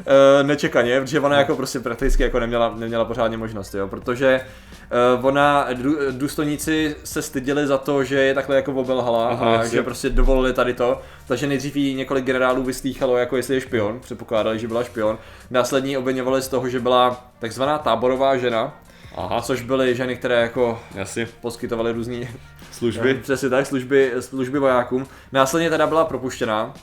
Eh, 0.07 0.45
nečekaně, 0.45 1.01
protože 1.01 1.21
ona 1.21 1.39
jako 1.39 1.57
prostě 1.57 1.81
prakticky 1.81 2.23
jako 2.23 2.41
neměla, 2.41 2.75
neměla 2.77 3.05
pořádně 3.05 3.37
možnost, 3.37 3.75
jo, 3.75 3.89
protože 3.89 4.27
eh, 4.37 5.23
ona, 5.23 5.67
dů, 5.73 5.97
důstojníci 6.11 6.97
se 7.05 7.23
styděli 7.23 7.67
za 7.67 7.79
to, 7.79 8.05
že 8.05 8.21
je 8.21 8.35
takhle 8.35 8.57
jako 8.57 8.73
obelhala 8.73 9.29
Aha, 9.29 9.51
a 9.51 9.53
jasně. 9.53 9.77
že 9.77 9.83
prostě 9.83 10.11
dovolili 10.11 10.53
tady 10.53 10.75
to, 10.75 11.01
takže 11.29 11.47
nejdřív 11.47 11.77
jí 11.77 11.95
několik 11.95 12.25
generálů 12.25 12.63
vyslýchalo, 12.63 13.17
jako 13.17 13.37
jestli 13.37 13.55
je 13.55 13.61
špion, 13.61 14.01
předpokládali, 14.01 14.59
že 14.59 14.69
byla 14.69 14.85
špion. 14.85 15.19
Následně 15.51 15.91
ji 15.91 15.97
obviňovali 15.97 16.43
z 16.43 16.49
toho, 16.49 16.69
že 16.69 16.81
byla 16.81 17.25
takzvaná 17.39 17.79
táborová 17.79 18.37
žena, 18.37 18.81
Aha, 19.17 19.41
což 19.41 19.63
byly 19.63 19.95
ženy, 19.95 20.17
které 20.17 20.41
jako 20.41 20.81
jasně. 20.95 21.29
poskytovaly 21.41 21.93
různý 21.93 22.29
Služby. 22.73 23.15
Přesně 23.23 23.49
tak, 23.49 23.67
služby, 23.67 24.13
služby 24.21 24.59
vojákům. 24.59 25.07
Následně 25.33 25.71
teda 25.71 25.87
byla 25.87 26.05
propuštěná, 26.05 26.75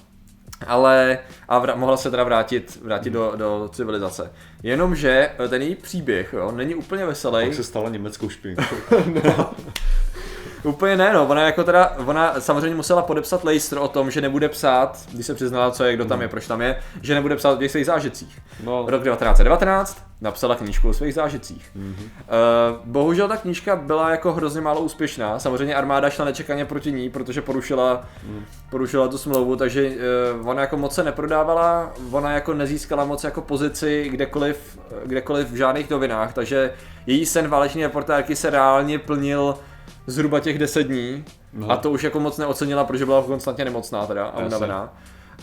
ale 0.68 1.20
a 1.48 1.60
vra, 1.60 1.76
mohla 1.76 1.98
se 1.98 2.12
teda 2.12 2.24
vrátit, 2.24 2.80
vrátit 2.84 3.10
do, 3.10 3.34
do 3.36 3.70
civilizace. 3.74 4.32
Jenomže 4.64 5.30
eh, 5.40 5.48
ten 5.48 5.62
její 5.62 5.76
příběh 5.76 6.34
jo, 6.34 6.52
není 6.52 6.76
úplně 6.76 7.06
veselý. 7.06 7.46
Pak 7.46 7.54
se 7.54 7.64
stala 7.64 7.90
německou 7.90 8.30
špinkou. 8.30 8.76
Úplně 10.64 10.98
ne, 10.98 11.14
no. 11.14 11.28
Ona 11.28 11.42
jako 11.42 11.64
teda, 11.64 11.94
ona 12.06 12.42
samozřejmě 12.42 12.76
musela 12.76 13.02
podepsat 13.02 13.44
lejstr 13.44 13.78
o 13.78 13.88
tom, 13.88 14.12
že 14.12 14.22
nebude 14.22 14.50
psát, 14.50 15.00
když 15.14 15.26
se 15.26 15.36
přiznala, 15.36 15.72
co 15.72 15.84
je, 15.84 15.94
kdo 15.94 16.06
tam 16.06 16.22
je, 16.22 16.28
proč 16.28 16.48
tam 16.48 16.62
je, 16.62 16.80
že 17.02 17.16
nebude 17.16 17.36
psát 17.36 17.52
o 17.52 17.58
těch 17.58 17.72
svých 17.72 17.86
zážitcích. 17.86 18.40
No. 18.64 18.86
Rok 18.88 19.04
1919 19.04 20.04
napsala 20.22 20.56
knížku 20.56 20.90
o 20.90 20.94
svých 20.94 21.14
zážitcích. 21.14 21.72
Mhm. 21.76 21.92
Mm-hmm. 21.92 22.04
Uh, 22.04 22.78
bohužel 22.86 23.28
ta 23.28 23.38
knížka 23.38 23.76
byla 23.76 24.10
jako 24.10 24.34
hrozně 24.34 24.62
málo 24.62 24.82
úspěšná. 24.82 25.40
Samozřejmě 25.40 25.76
armáda 25.76 26.10
šla 26.10 26.26
nečekaně 26.26 26.66
proti 26.66 26.92
ní, 26.92 27.10
protože 27.10 27.42
porušila, 27.42 28.04
mm. 28.24 28.46
porušila 28.70 29.08
tu 29.08 29.18
smlouvu, 29.18 29.56
takže 29.56 29.92
uh, 30.40 30.50
ona 30.50 30.62
jako 30.62 30.78
moc 30.78 30.96
se 30.96 31.04
neprodávala, 31.04 31.92
ona 32.12 32.32
jako 32.32 32.54
nezískala 32.54 33.06
moc 33.06 33.24
jako 33.24 33.42
pozici 33.42 34.10
kdekoliv, 34.12 34.80
kdekoliv 35.06 35.52
v 35.52 35.56
žádných 35.56 35.90
novinách, 35.90 36.34
takže 36.34 36.74
její 37.06 37.26
sen 37.26 37.48
váleční 37.48 37.84
reportérky 37.84 38.36
se 38.36 38.50
reálně 38.50 39.00
plnil 39.00 39.56
zhruba 40.08 40.40
těch 40.40 40.60
10 40.60 40.84
dní 40.84 41.26
Aha. 41.64 41.74
a 41.74 41.78
to 41.78 41.92
už 41.92 42.04
jako 42.04 42.20
moc 42.20 42.38
neocenila, 42.38 42.84
protože 42.84 43.06
byla 43.06 43.22
konstantně 43.24 43.66
nemocná 43.66 44.06
teda 44.08 44.26
a 44.26 44.40
unavená. 44.46 44.94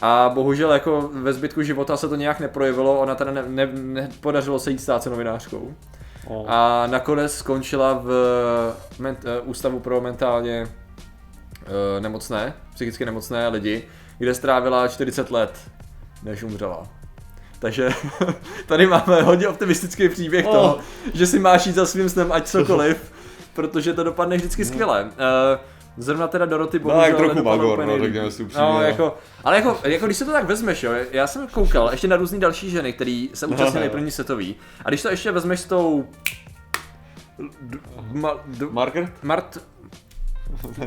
A 0.03 0.31
bohužel 0.35 0.73
jako 0.73 1.11
ve 1.13 1.33
zbytku 1.33 1.63
života 1.63 1.97
se 1.97 2.09
to 2.09 2.15
nějak 2.17 2.41
neprojevilo, 2.41 3.01
ona 3.01 3.15
teda 3.15 3.31
ne, 3.33 3.43
ne, 3.47 3.67
nepodařilo 3.73 4.59
se 4.59 4.71
jí 4.71 4.79
stát 4.79 5.03
se 5.03 5.11
novinářkou. 5.11 5.75
O. 6.27 6.45
A 6.49 6.87
nakonec 6.87 7.35
skončila 7.35 7.93
v 7.93 8.11
ment, 8.99 9.19
eh, 9.25 9.41
ústavu 9.41 9.81
pro 9.81 10.01
mentálně 10.01 10.67
eh, 11.97 12.01
nemocné, 12.01 12.55
psychicky 12.75 13.05
nemocné 13.05 13.49
lidi, 13.49 13.85
kde 14.19 14.35
strávila 14.35 14.89
40 14.89 15.31
let, 15.31 15.59
než 16.23 16.43
umřela. 16.43 16.83
Takže 17.59 17.89
tady 18.67 18.87
máme 18.87 19.23
hodně 19.23 19.49
optimistický 19.49 20.09
příběh 20.09 20.47
Oh. 20.47 20.53
toho, 20.53 20.79
že 21.15 21.27
si 21.27 21.39
máš 21.39 21.67
jít 21.67 21.75
za 21.75 21.87
svým 21.87 22.09
snem 22.09 22.33
ať 22.33 22.47
cokoliv, 22.47 23.13
protože 23.59 23.95
to 23.95 24.05
dopadne 24.05 24.37
vždycky 24.37 24.65
skvěle. 24.65 25.05
Uh, 25.05 25.11
Zrovna 25.97 26.29
teda 26.29 26.47
Doroty 26.47 26.79
bohužel 26.79 27.01
No, 27.01 27.07
jak 27.07 27.17
trochu 27.17 27.43
magor, 27.43 27.85
no, 27.87 27.99
řekněme 27.99 28.31
si 28.31 28.43
upřímně, 28.43 28.65
No, 28.65 28.73
no. 28.73 28.83
jako, 28.83 29.17
ale 29.45 29.57
jako, 29.57 29.79
jako, 29.85 30.07
když 30.07 30.17
se 30.17 30.25
to 30.25 30.33
tak 30.33 30.45
vezmeš, 30.45 30.83
jo, 30.83 30.93
já 31.13 31.27
jsem 31.27 31.49
koukal 31.49 31.89
ještě 31.91 32.09
na 32.09 32.17
různé 32.17 32.39
další 32.39 32.71
ženy, 32.71 32.93
které 32.93 33.27
se 33.35 33.47
účastnily 33.53 33.89
první 33.89 34.11
světový. 34.11 34.57
A 34.85 34.89
když 34.89 35.03
to 35.03 35.09
ještě 35.09 35.33
vezmeš 35.33 35.61
s 35.61 35.65
tou... 35.65 36.09
D, 37.61 37.79
ma, 38.13 38.35
d, 38.47 38.67
Margaret? 38.71 39.13
Mart... 39.23 39.59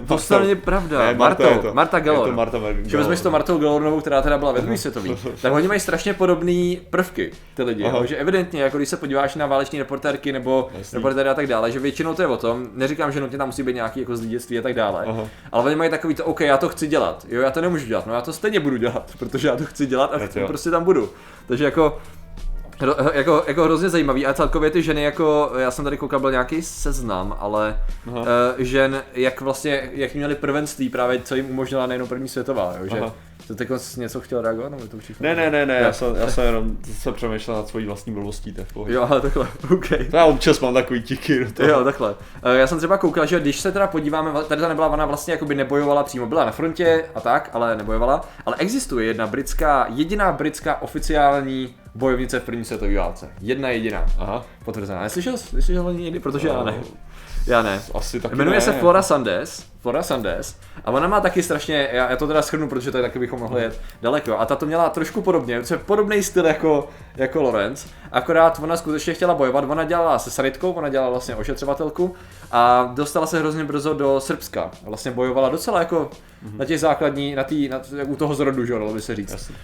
To 0.08 0.18
se 0.18 0.40
není 0.40 0.56
pravda. 0.56 1.00
Ne, 1.00 1.14
Marta 1.14 1.44
Martou, 1.44 1.58
je 1.58 1.62
to. 1.70 1.74
Marta 1.74 1.98
Je 1.98 2.04
Gallor. 2.04 2.28
to 2.30 2.34
Marta 2.36 2.58
Mar- 2.58 2.76
Že 2.86 2.98
vezmeš 2.98 3.22
to 3.22 3.32
Martou 3.32 3.58
Gallorovou, 3.58 4.00
která 4.02 4.22
teda 4.22 4.38
byla 4.38 4.52
ve 4.52 4.62
druhé 4.62 4.78
světový, 4.78 5.18
tak 5.42 5.54
oni 5.54 5.68
mají 5.68 5.80
strašně 5.80 6.14
podobné 6.14 6.76
prvky, 6.90 7.32
ty 7.54 7.64
lidi. 7.64 7.84
Jo? 7.84 8.02
Že 8.06 8.16
evidentně, 8.18 8.62
jako 8.62 8.78
když 8.78 8.90
se 8.90 8.98
podíváš 8.98 9.36
na 9.36 9.46
váleční 9.48 9.80
reportérky 9.80 10.32
nebo 10.32 10.70
Jasný. 10.78 10.98
reportéry 10.98 11.30
a 11.30 11.34
tak 11.34 11.48
dále, 11.48 11.72
že 11.72 11.80
většinou 11.80 12.14
to 12.14 12.22
je 12.22 12.28
o 12.28 12.38
tom, 12.38 12.68
neříkám, 12.74 13.12
že 13.12 13.20
nutně 13.22 13.38
tam 13.38 13.48
musí 13.48 13.64
být 13.64 13.76
nějaký 13.76 14.00
jako 14.00 14.16
z 14.16 14.22
dětství 14.22 14.60
a 14.60 14.62
tak 14.62 14.74
dále, 14.74 15.06
Aha. 15.08 15.24
ale 15.52 15.64
oni 15.64 15.76
mají 15.76 15.90
takový 15.90 16.16
to, 16.16 16.26
OK, 16.26 16.40
já 16.42 16.58
to 16.58 16.70
chci 16.70 16.88
dělat, 16.88 17.26
jo, 17.30 17.42
já 17.42 17.52
to 17.52 17.62
nemůžu 17.62 17.86
dělat, 17.86 18.08
no 18.08 18.14
já 18.14 18.22
to 18.22 18.34
stejně 18.34 18.60
budu 18.60 18.78
dělat, 18.78 19.12
protože 19.20 19.48
já 19.48 19.56
to 19.56 19.66
chci 19.66 19.86
dělat 19.86 20.14
a 20.14 20.18
chci, 20.20 20.40
prostě 20.40 20.72
tam 20.72 20.84
budu. 20.84 21.10
Takže 21.48 21.64
jako 21.66 21.98
Hro, 22.82 22.96
jako, 23.14 23.44
jako 23.48 23.64
hrozně 23.64 23.90
zajímavý 23.90 24.26
a 24.26 24.34
celkově 24.34 24.70
ty 24.70 24.82
ženy 24.82 25.04
jako, 25.04 25.52
já 25.58 25.72
jsem 25.72 25.84
tady 25.84 25.98
koukal, 25.98 26.20
byl 26.20 26.32
nějaký 26.32 26.62
seznam, 26.62 27.38
ale 27.40 27.80
Aha. 28.08 28.20
uh, 28.20 28.26
žen, 28.58 29.04
jak 29.14 29.42
vlastně, 29.42 29.90
jak 29.94 30.14
měli 30.16 30.36
prvenství 30.36 30.90
právě, 30.90 31.20
co 31.24 31.36
jim 31.36 31.50
umožnila 31.50 31.86
nejenom 31.88 32.08
první 32.08 32.28
světová, 32.28 32.74
jo, 32.82 32.88
že 32.88 33.00
Aha. 33.00 33.14
to 33.48 33.56
teď 33.56 33.70
něco 33.98 34.22
chtěl 34.22 34.42
reagovat, 34.42 34.70
nebo 34.70 34.88
to 34.88 34.98
Ne, 35.20 35.36
ne, 35.36 35.52
ne, 35.52 35.66
ne, 35.66 35.76
já 35.76 35.94
jsem, 35.94 36.16
já 36.16 36.28
jsem 36.28 36.46
jenom 36.46 36.78
se 37.00 37.12
přemýšlel 37.12 37.58
nad 37.58 37.68
svojí 37.68 37.86
vlastní 37.86 38.14
blbostí, 38.14 38.56
v 38.64 38.74
pohodě. 38.74 38.94
Jo, 38.94 39.08
ale 39.12 39.22
takhle, 39.22 39.48
OK. 39.74 39.88
To 40.12 40.18
já 40.18 40.26
občas 40.26 40.60
mám 40.60 40.74
takový 40.74 41.02
tiky 41.02 41.46
do 41.46 41.52
toho. 41.52 41.70
Jo, 41.70 41.84
takhle. 41.84 42.16
Eh, 42.44 42.58
Já 42.58 42.68
jsem 42.68 42.78
třeba 42.78 42.98
koukal, 42.98 43.26
že 43.26 43.40
když 43.40 43.60
se 43.60 43.72
teda 43.72 43.88
podíváme, 43.88 44.32
tady 44.48 44.62
ta 44.62 44.68
nebyla, 44.68 44.88
ona 44.88 45.06
vlastně 45.06 45.34
jakoby 45.34 45.56
nebojovala 45.56 46.04
přímo, 46.04 46.26
byla 46.26 46.46
na 46.46 46.52
frontě 46.52 47.06
a 47.16 47.22
tak, 47.22 47.50
ale 47.54 47.76
nebojovala. 47.76 48.22
Ale 48.46 48.56
existuje 48.60 49.06
jedna 49.08 49.28
britská, 49.28 49.86
jediná 49.90 50.32
britská 50.32 50.82
oficiální 50.82 51.76
bojovnice 51.96 52.40
v 52.40 52.44
první 52.44 52.66
světové 52.66 52.96
válce. 52.96 53.30
Jedna 53.42 53.70
jediná. 53.70 54.06
Aha, 54.18 54.46
Potvrzená. 54.66 55.02
Neslyšel, 55.02 55.38
jsi- 55.38 55.48
slyšel 55.62 55.88
o 55.88 55.92
ní 55.92 56.04
někdy? 56.04 56.20
Protože 56.20 56.48
já 56.48 56.64
ne. 56.64 56.74
No, 56.78 56.84
Já 57.48 57.62
ne. 57.62 57.82
asi 57.94 58.20
taky 58.20 58.36
Jmenuje 58.36 58.58
ne. 58.58 58.62
se 58.62 58.72
Flora 58.74 59.02
Sandes. 59.02 59.71
Flora 59.82 60.04
Sandes. 60.04 60.56
A 60.86 60.92
ona 60.92 61.08
má 61.08 61.22
taky 61.22 61.44
strašně, 61.44 61.90
já, 61.92 62.10
já 62.10 62.16
to 62.16 62.28
teda 62.28 62.42
schrnu, 62.42 62.70
protože 62.70 62.92
tady 62.92 63.02
taky 63.02 63.20
bychom 63.20 63.40
mohli 63.40 63.62
jet 63.62 63.82
daleko. 64.02 64.40
A 64.40 64.46
ta 64.46 64.56
to 64.56 64.66
měla 64.66 64.90
trošku 64.90 65.22
podobně, 65.22 65.64
co 65.64 65.74
je 65.74 65.78
podobný 65.78 66.24
styl 66.24 66.46
jako, 66.46 66.90
jako 67.16 67.42
Lorenz. 67.42 67.86
Akorát 68.12 68.60
ona 68.64 68.78
skutečně 68.78 69.14
chtěla 69.14 69.34
bojovat, 69.34 69.64
ona 69.68 69.84
dělala 69.84 70.20
se 70.20 70.32
sanitkou, 70.32 70.72
ona 70.72 70.90
dělala 70.90 71.10
vlastně 71.10 71.36
ošetřovatelku 71.36 72.16
a 72.52 72.92
dostala 72.96 73.28
se 73.28 73.40
hrozně 73.40 73.64
brzo 73.64 73.94
do 73.94 74.20
Srbska. 74.20 74.72
Vlastně 74.84 75.12
bojovala 75.12 75.50
docela 75.50 75.80
jako 75.80 76.10
na 76.58 76.66
těch 76.66 76.80
základní, 76.80 77.36
na 77.36 77.44
tý, 77.44 77.70
na, 77.70 77.80
t- 77.80 78.04
u 78.04 78.16
toho 78.16 78.36
zrodu, 78.36 78.66
že 78.66 78.74
dalo 78.74 78.94
by 78.94 79.02
se 79.02 79.16
říct. 79.16 79.32
Jasně. 79.32 79.56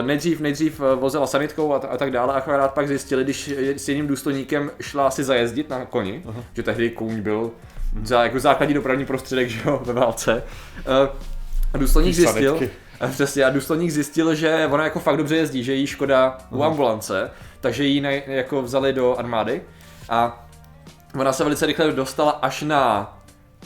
Uh, 0.00 0.06
nejdřív, 0.06 0.40
nejdřív 0.40 0.80
eh, 0.80 0.94
vozila 0.94 1.26
sanitkou 1.26 1.72
a, 1.72 1.78
t- 1.78 1.88
a 1.88 1.96
tak 1.96 2.10
dále, 2.10 2.34
akorát 2.34 2.74
pak 2.74 2.88
zjistili, 2.88 3.24
když 3.24 3.48
s 3.76 3.88
jedním 3.88 4.06
důstojníkem 4.06 4.70
šla 4.80 5.10
si 5.10 5.24
zajezdit 5.24 5.70
na 5.70 5.84
koni, 5.84 6.22
uh-huh. 6.26 6.42
že 6.54 6.62
tehdy 6.62 6.90
kůň 6.90 7.20
byl 7.20 7.50
za, 8.04 8.22
jako 8.22 8.40
základní 8.40 8.74
dopravní 8.74 9.06
prostředek 9.06 9.48
že 9.50 9.60
jo, 9.66 9.82
ve 9.84 9.92
válce. 9.92 10.42
Uh, 11.02 11.16
a 11.74 11.78
důstojník 11.78 12.14
zjistil, 12.14 12.58
sanitky. 12.58 12.76
a 13.00 13.06
přesně, 13.06 13.44
a 13.44 13.50
důstojník 13.50 13.90
zjistil, 13.90 14.34
že 14.34 14.68
ona 14.70 14.84
jako 14.84 15.00
fakt 15.00 15.16
dobře 15.16 15.36
jezdí, 15.36 15.64
že 15.64 15.74
jí 15.74 15.86
škoda 15.86 16.38
u 16.50 16.62
ambulance, 16.62 17.30
takže 17.60 17.84
ji 17.84 18.00
ne, 18.00 18.22
jako 18.26 18.62
vzali 18.62 18.92
do 18.92 19.16
armády 19.18 19.62
a 20.08 20.46
ona 21.20 21.32
se 21.32 21.44
velice 21.44 21.66
rychle 21.66 21.92
dostala 21.92 22.30
až 22.30 22.62
na 22.62 23.12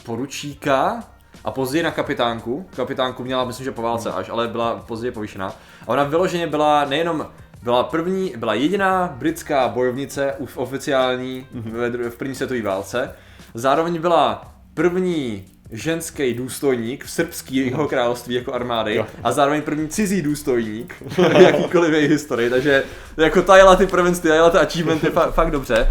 poručíka 0.03 1.03
a 1.45 1.51
později 1.51 1.83
na 1.83 1.91
kapitánku. 1.91 2.69
Kapitánku 2.75 3.23
měla, 3.23 3.45
myslím, 3.45 3.63
že 3.63 3.71
po 3.71 3.81
válce 3.81 4.11
až, 4.11 4.29
ale 4.29 4.47
byla 4.47 4.75
později 4.75 5.11
povýšená. 5.11 5.47
A 5.81 5.87
ona 5.87 6.03
vyloženě 6.03 6.47
byla 6.47 6.85
nejenom 6.85 7.27
byla 7.63 7.83
první, 7.83 8.33
byla 8.37 8.53
jediná 8.53 9.15
britská 9.17 9.67
bojovnice 9.67 10.33
už 10.37 10.51
oficiální 10.55 11.47
ve 11.51 11.89
dru- 11.89 12.09
v 12.09 12.15
první 12.15 12.35
světové 12.35 12.61
válce. 12.61 13.15
Zároveň 13.53 14.01
byla 14.01 14.53
první 14.73 15.45
ženský 15.71 16.33
důstojník 16.33 17.05
v 17.05 17.11
srbského 17.11 17.87
království 17.87 18.35
jako 18.35 18.53
armády 18.53 18.95
Jo. 18.95 19.05
a 19.23 19.31
zároveň 19.31 19.61
první 19.61 19.87
cizí 19.87 20.21
důstojník 20.21 20.95
v 21.07 21.19
jakýkoliv 21.41 21.93
její 21.93 22.07
historii, 22.07 22.49
takže 22.49 22.83
jako 23.17 23.41
ta 23.41 23.57
jela 23.57 23.75
ty 23.75 23.87
prvenství, 23.87 24.27
ta 24.29 24.35
jela 24.35 24.49
ty 24.49 24.57
achievementy 24.57 25.07
fa- 25.07 25.31
fakt 25.31 25.51
dobře. 25.51 25.89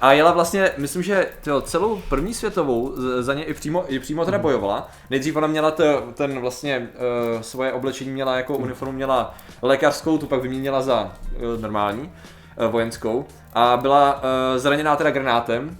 A 0.00 0.12
jela 0.12 0.32
vlastně, 0.32 0.70
myslím, 0.78 1.02
že 1.02 1.26
tyjo, 1.40 1.60
celou 1.60 2.02
první 2.08 2.34
světovou 2.34 2.94
za 3.20 3.34
ně 3.34 3.44
i 3.44 3.54
přímo, 3.54 3.84
i 3.88 3.98
přímo 3.98 4.24
teda 4.24 4.38
bojovala. 4.38 4.90
Nejdřív 5.10 5.36
ona 5.36 5.46
měla 5.46 5.70
to, 5.70 6.02
ten 6.14 6.40
vlastně 6.40 6.88
uh, 7.34 7.40
svoje 7.40 7.72
oblečení 7.72 8.10
měla 8.10 8.36
jako 8.36 8.56
uniformu, 8.56 8.92
měla 8.92 9.34
lékařskou, 9.62 10.18
tu 10.18 10.26
pak 10.26 10.42
vyměnila 10.42 10.82
za 10.82 11.12
uh, 11.36 11.60
normální, 11.60 12.02
uh, 12.02 12.66
vojenskou. 12.66 13.26
A 13.54 13.76
byla 13.76 14.14
uh, 14.14 14.20
zraněná 14.58 14.96
teda 14.96 15.10
granátem. 15.10 15.76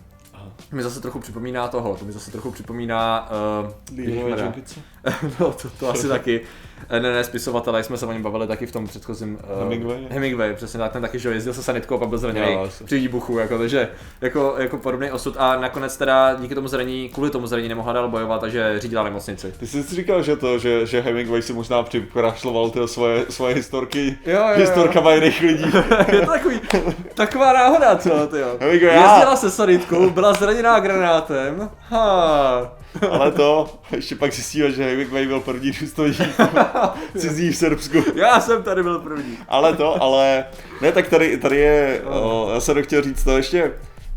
To 0.72 0.76
mi 0.76 0.82
zase 0.82 1.00
trochu 1.00 1.18
připomíná 1.20 1.68
toho, 1.68 1.96
to 1.96 2.04
mi 2.04 2.12
zase 2.12 2.30
trochu 2.30 2.50
připomíná... 2.50 3.30
Uh, 3.62 3.70
no, 5.40 5.52
to, 5.52 5.68
to 5.80 5.90
asi 5.90 6.08
taky. 6.08 6.40
Eh, 6.88 7.00
Ne, 7.00 7.12
ne, 7.12 7.24
spisovatele, 7.24 7.82
jsme 7.84 7.96
se 7.96 8.06
o 8.06 8.12
něm 8.12 8.22
bavili 8.22 8.46
taky 8.46 8.66
v 8.66 8.72
tom 8.72 8.86
předchozím... 8.86 9.38
Uh, 9.56 9.62
Hemingway? 9.62 10.06
Hemingway, 10.10 10.54
přesně 10.54 10.78
tak, 10.78 10.92
ten 10.92 11.02
taky, 11.02 11.18
že 11.18 11.28
jezdil 11.28 11.54
se 11.54 11.62
sanitkou 11.62 11.94
a 11.94 11.98
pak 11.98 12.08
byl 12.08 12.18
zraněný 12.18 12.58
při 12.84 12.98
výbuchu, 12.98 13.38
jako, 13.38 13.58
takže 13.58 13.88
jako, 14.20 14.54
jako 14.58 14.78
podobný 14.78 15.10
osud 15.10 15.36
a 15.38 15.56
nakonec 15.56 15.96
teda 15.96 16.34
díky 16.34 16.54
tomu 16.54 16.68
zranění, 16.68 17.08
kvůli 17.08 17.30
tomu 17.30 17.46
zranění 17.46 17.68
nemohla 17.68 17.92
dál 17.92 18.08
bojovat, 18.08 18.40
takže 18.40 18.74
řídila 18.78 19.02
nemocnici. 19.02 19.52
Ty 19.58 19.66
jsi 19.66 19.82
si 19.82 19.94
říkal, 19.94 20.22
že 20.22 20.36
to, 20.36 20.58
že, 20.58 20.86
že 20.86 21.00
Hemingway 21.00 21.42
si 21.42 21.52
možná 21.52 21.82
přikrašloval 21.82 22.70
ty 22.70 22.88
svoje, 22.88 23.24
svoje 23.28 23.54
historky, 23.54 24.18
Jo, 24.26 24.32
jo, 24.38 24.48
jo. 24.48 24.54
historkama 24.60 25.12
jiných 25.12 25.40
lidí. 25.40 25.64
je 26.12 26.20
to 26.20 26.26
takový, 26.32 26.60
taková 27.14 27.52
náhoda, 27.52 27.96
co, 27.96 28.26
ty 28.26 28.38
jo. 28.38 28.56
Hemingway, 28.60 28.94
já- 28.94 29.12
Jezdila 29.14 29.36
se 29.36 29.50
sanitkou, 29.50 30.10
byla 30.10 30.32
zraněná 30.32 30.61
granátem, 30.80 31.70
ha. 31.88 32.72
Ale 33.10 33.32
to, 33.32 33.78
ještě 33.96 34.16
pak 34.16 34.32
zjistíme, 34.32 34.70
že 34.72 34.84
Hemingway 34.84 35.26
byl 35.26 35.40
první 35.40 35.70
důstojník 35.80 36.20
cizí 37.18 37.50
v 37.50 37.56
Srbsku. 37.56 37.98
Já 38.14 38.40
jsem 38.40 38.62
tady 38.62 38.82
byl 38.82 38.98
první. 38.98 39.38
Ale 39.48 39.76
to, 39.76 40.02
ale 40.02 40.44
ne, 40.80 40.92
tak 40.92 41.08
tady, 41.08 41.36
tady 41.36 41.56
je, 41.56 42.00
o, 42.04 42.50
já 42.54 42.60
jsem 42.60 42.82
chtěl 42.82 43.02
říct 43.02 43.24
to 43.24 43.36
ještě, 43.36 43.72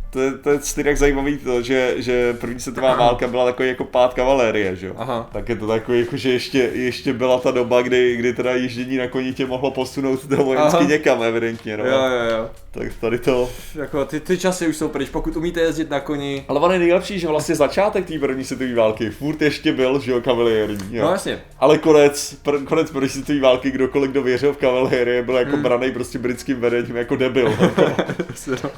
to, 0.09 0.21
je- 0.21 0.31
to 0.31 0.49
je 0.49 0.59
stejně 0.61 0.89
jak 0.89 0.97
zajímavý 0.97 1.37
to, 1.37 1.61
že, 1.61 1.93
že 1.97 2.33
první 2.33 2.59
světová 2.59 2.95
válka 2.95 3.27
byla 3.27 3.45
takový 3.45 3.69
jako 3.69 3.83
pád 3.83 4.13
kavalérie, 4.13 4.75
že 4.75 4.87
jo? 4.87 4.93
Tak 5.31 5.49
je 5.49 5.55
to 5.55 5.67
takový, 5.67 5.99
jako, 5.99 6.17
že 6.17 6.29
ještě, 6.31 6.59
ještě 6.73 7.13
byla 7.13 7.39
ta 7.39 7.51
doba, 7.51 7.81
kdy, 7.81 8.15
kdy 8.15 8.33
teda 8.33 8.55
jíždění 8.55 8.97
na 8.97 9.07
koni 9.07 9.33
tě 9.33 9.45
mohlo 9.45 9.71
posunout 9.71 10.25
do 10.25 10.37
vojensky 10.37 10.77
Aha. 10.79 10.89
někam, 10.89 11.23
evidentně, 11.23 11.77
no. 11.77 11.85
Jo, 11.85 11.91
jo, 11.97 12.37
jo. 12.37 12.49
Tak 12.77 12.93
tady 12.93 13.19
to. 13.19 13.49
Jako 13.75 14.05
ty, 14.05 14.19
ty 14.19 14.37
časy 14.37 14.67
už 14.67 14.77
jsou 14.77 14.87
pryč, 14.87 15.09
pokud 15.09 15.35
umíte 15.35 15.59
jezdit 15.59 15.89
na 15.89 15.99
koni. 15.99 16.45
Ale 16.47 16.59
ono 16.59 16.73
je 16.73 16.79
nejlepší, 16.79 17.19
že 17.19 17.27
vlastně 17.27 17.55
začátek 17.55 18.05
té 18.05 18.19
první 18.19 18.43
světové 18.43 18.75
války 18.75 19.09
furt 19.09 19.41
ještě 19.41 19.73
byl, 19.73 19.99
že 19.99 20.11
jo, 20.11 20.21
kavalérii. 20.21 20.77
Jo. 20.91 21.03
No 21.03 21.11
jasně. 21.11 21.41
Ale 21.59 21.77
konec, 21.77 22.37
pr- 22.43 22.65
konec 22.65 22.91
první 22.91 23.09
světové 23.09 23.39
války, 23.39 23.71
kdokoliv, 23.71 24.11
kdo 24.11 24.23
věřil 24.23 24.53
v 24.53 24.57
kavalérii, 24.57 25.21
byl 25.21 25.35
jako 25.35 25.51
hmm. 25.51 25.63
braný 25.63 25.91
prostě 25.91 26.19
britským 26.19 26.59
vedením 26.59 26.95
jako 26.95 27.15
debil. 27.15 27.57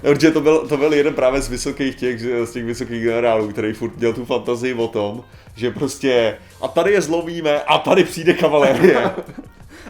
Protože 0.02 0.32
to 0.32 0.42
byl, 0.42 0.68
to 0.68 0.78
byl 0.78 0.94
jeden 0.94 1.14
právě 1.14 1.42
z 1.42 1.50
vysokých 1.50 1.96
těch, 1.96 2.20
z 2.20 2.52
těch 2.52 2.66
vysokých 2.66 3.04
generálů, 3.04 3.48
který 3.48 3.74
furt 3.74 3.98
měl 3.98 4.14
tu 4.14 4.26
fantazii 4.26 4.74
o 4.74 4.88
tom, 4.88 5.24
že 5.56 5.72
prostě 5.72 6.38
a 6.62 6.68
tady 6.68 6.92
je 6.92 7.02
zlomíme 7.02 7.62
a 7.62 7.78
tady 7.78 8.04
přijde 8.04 8.34
kavalérie. 8.34 9.12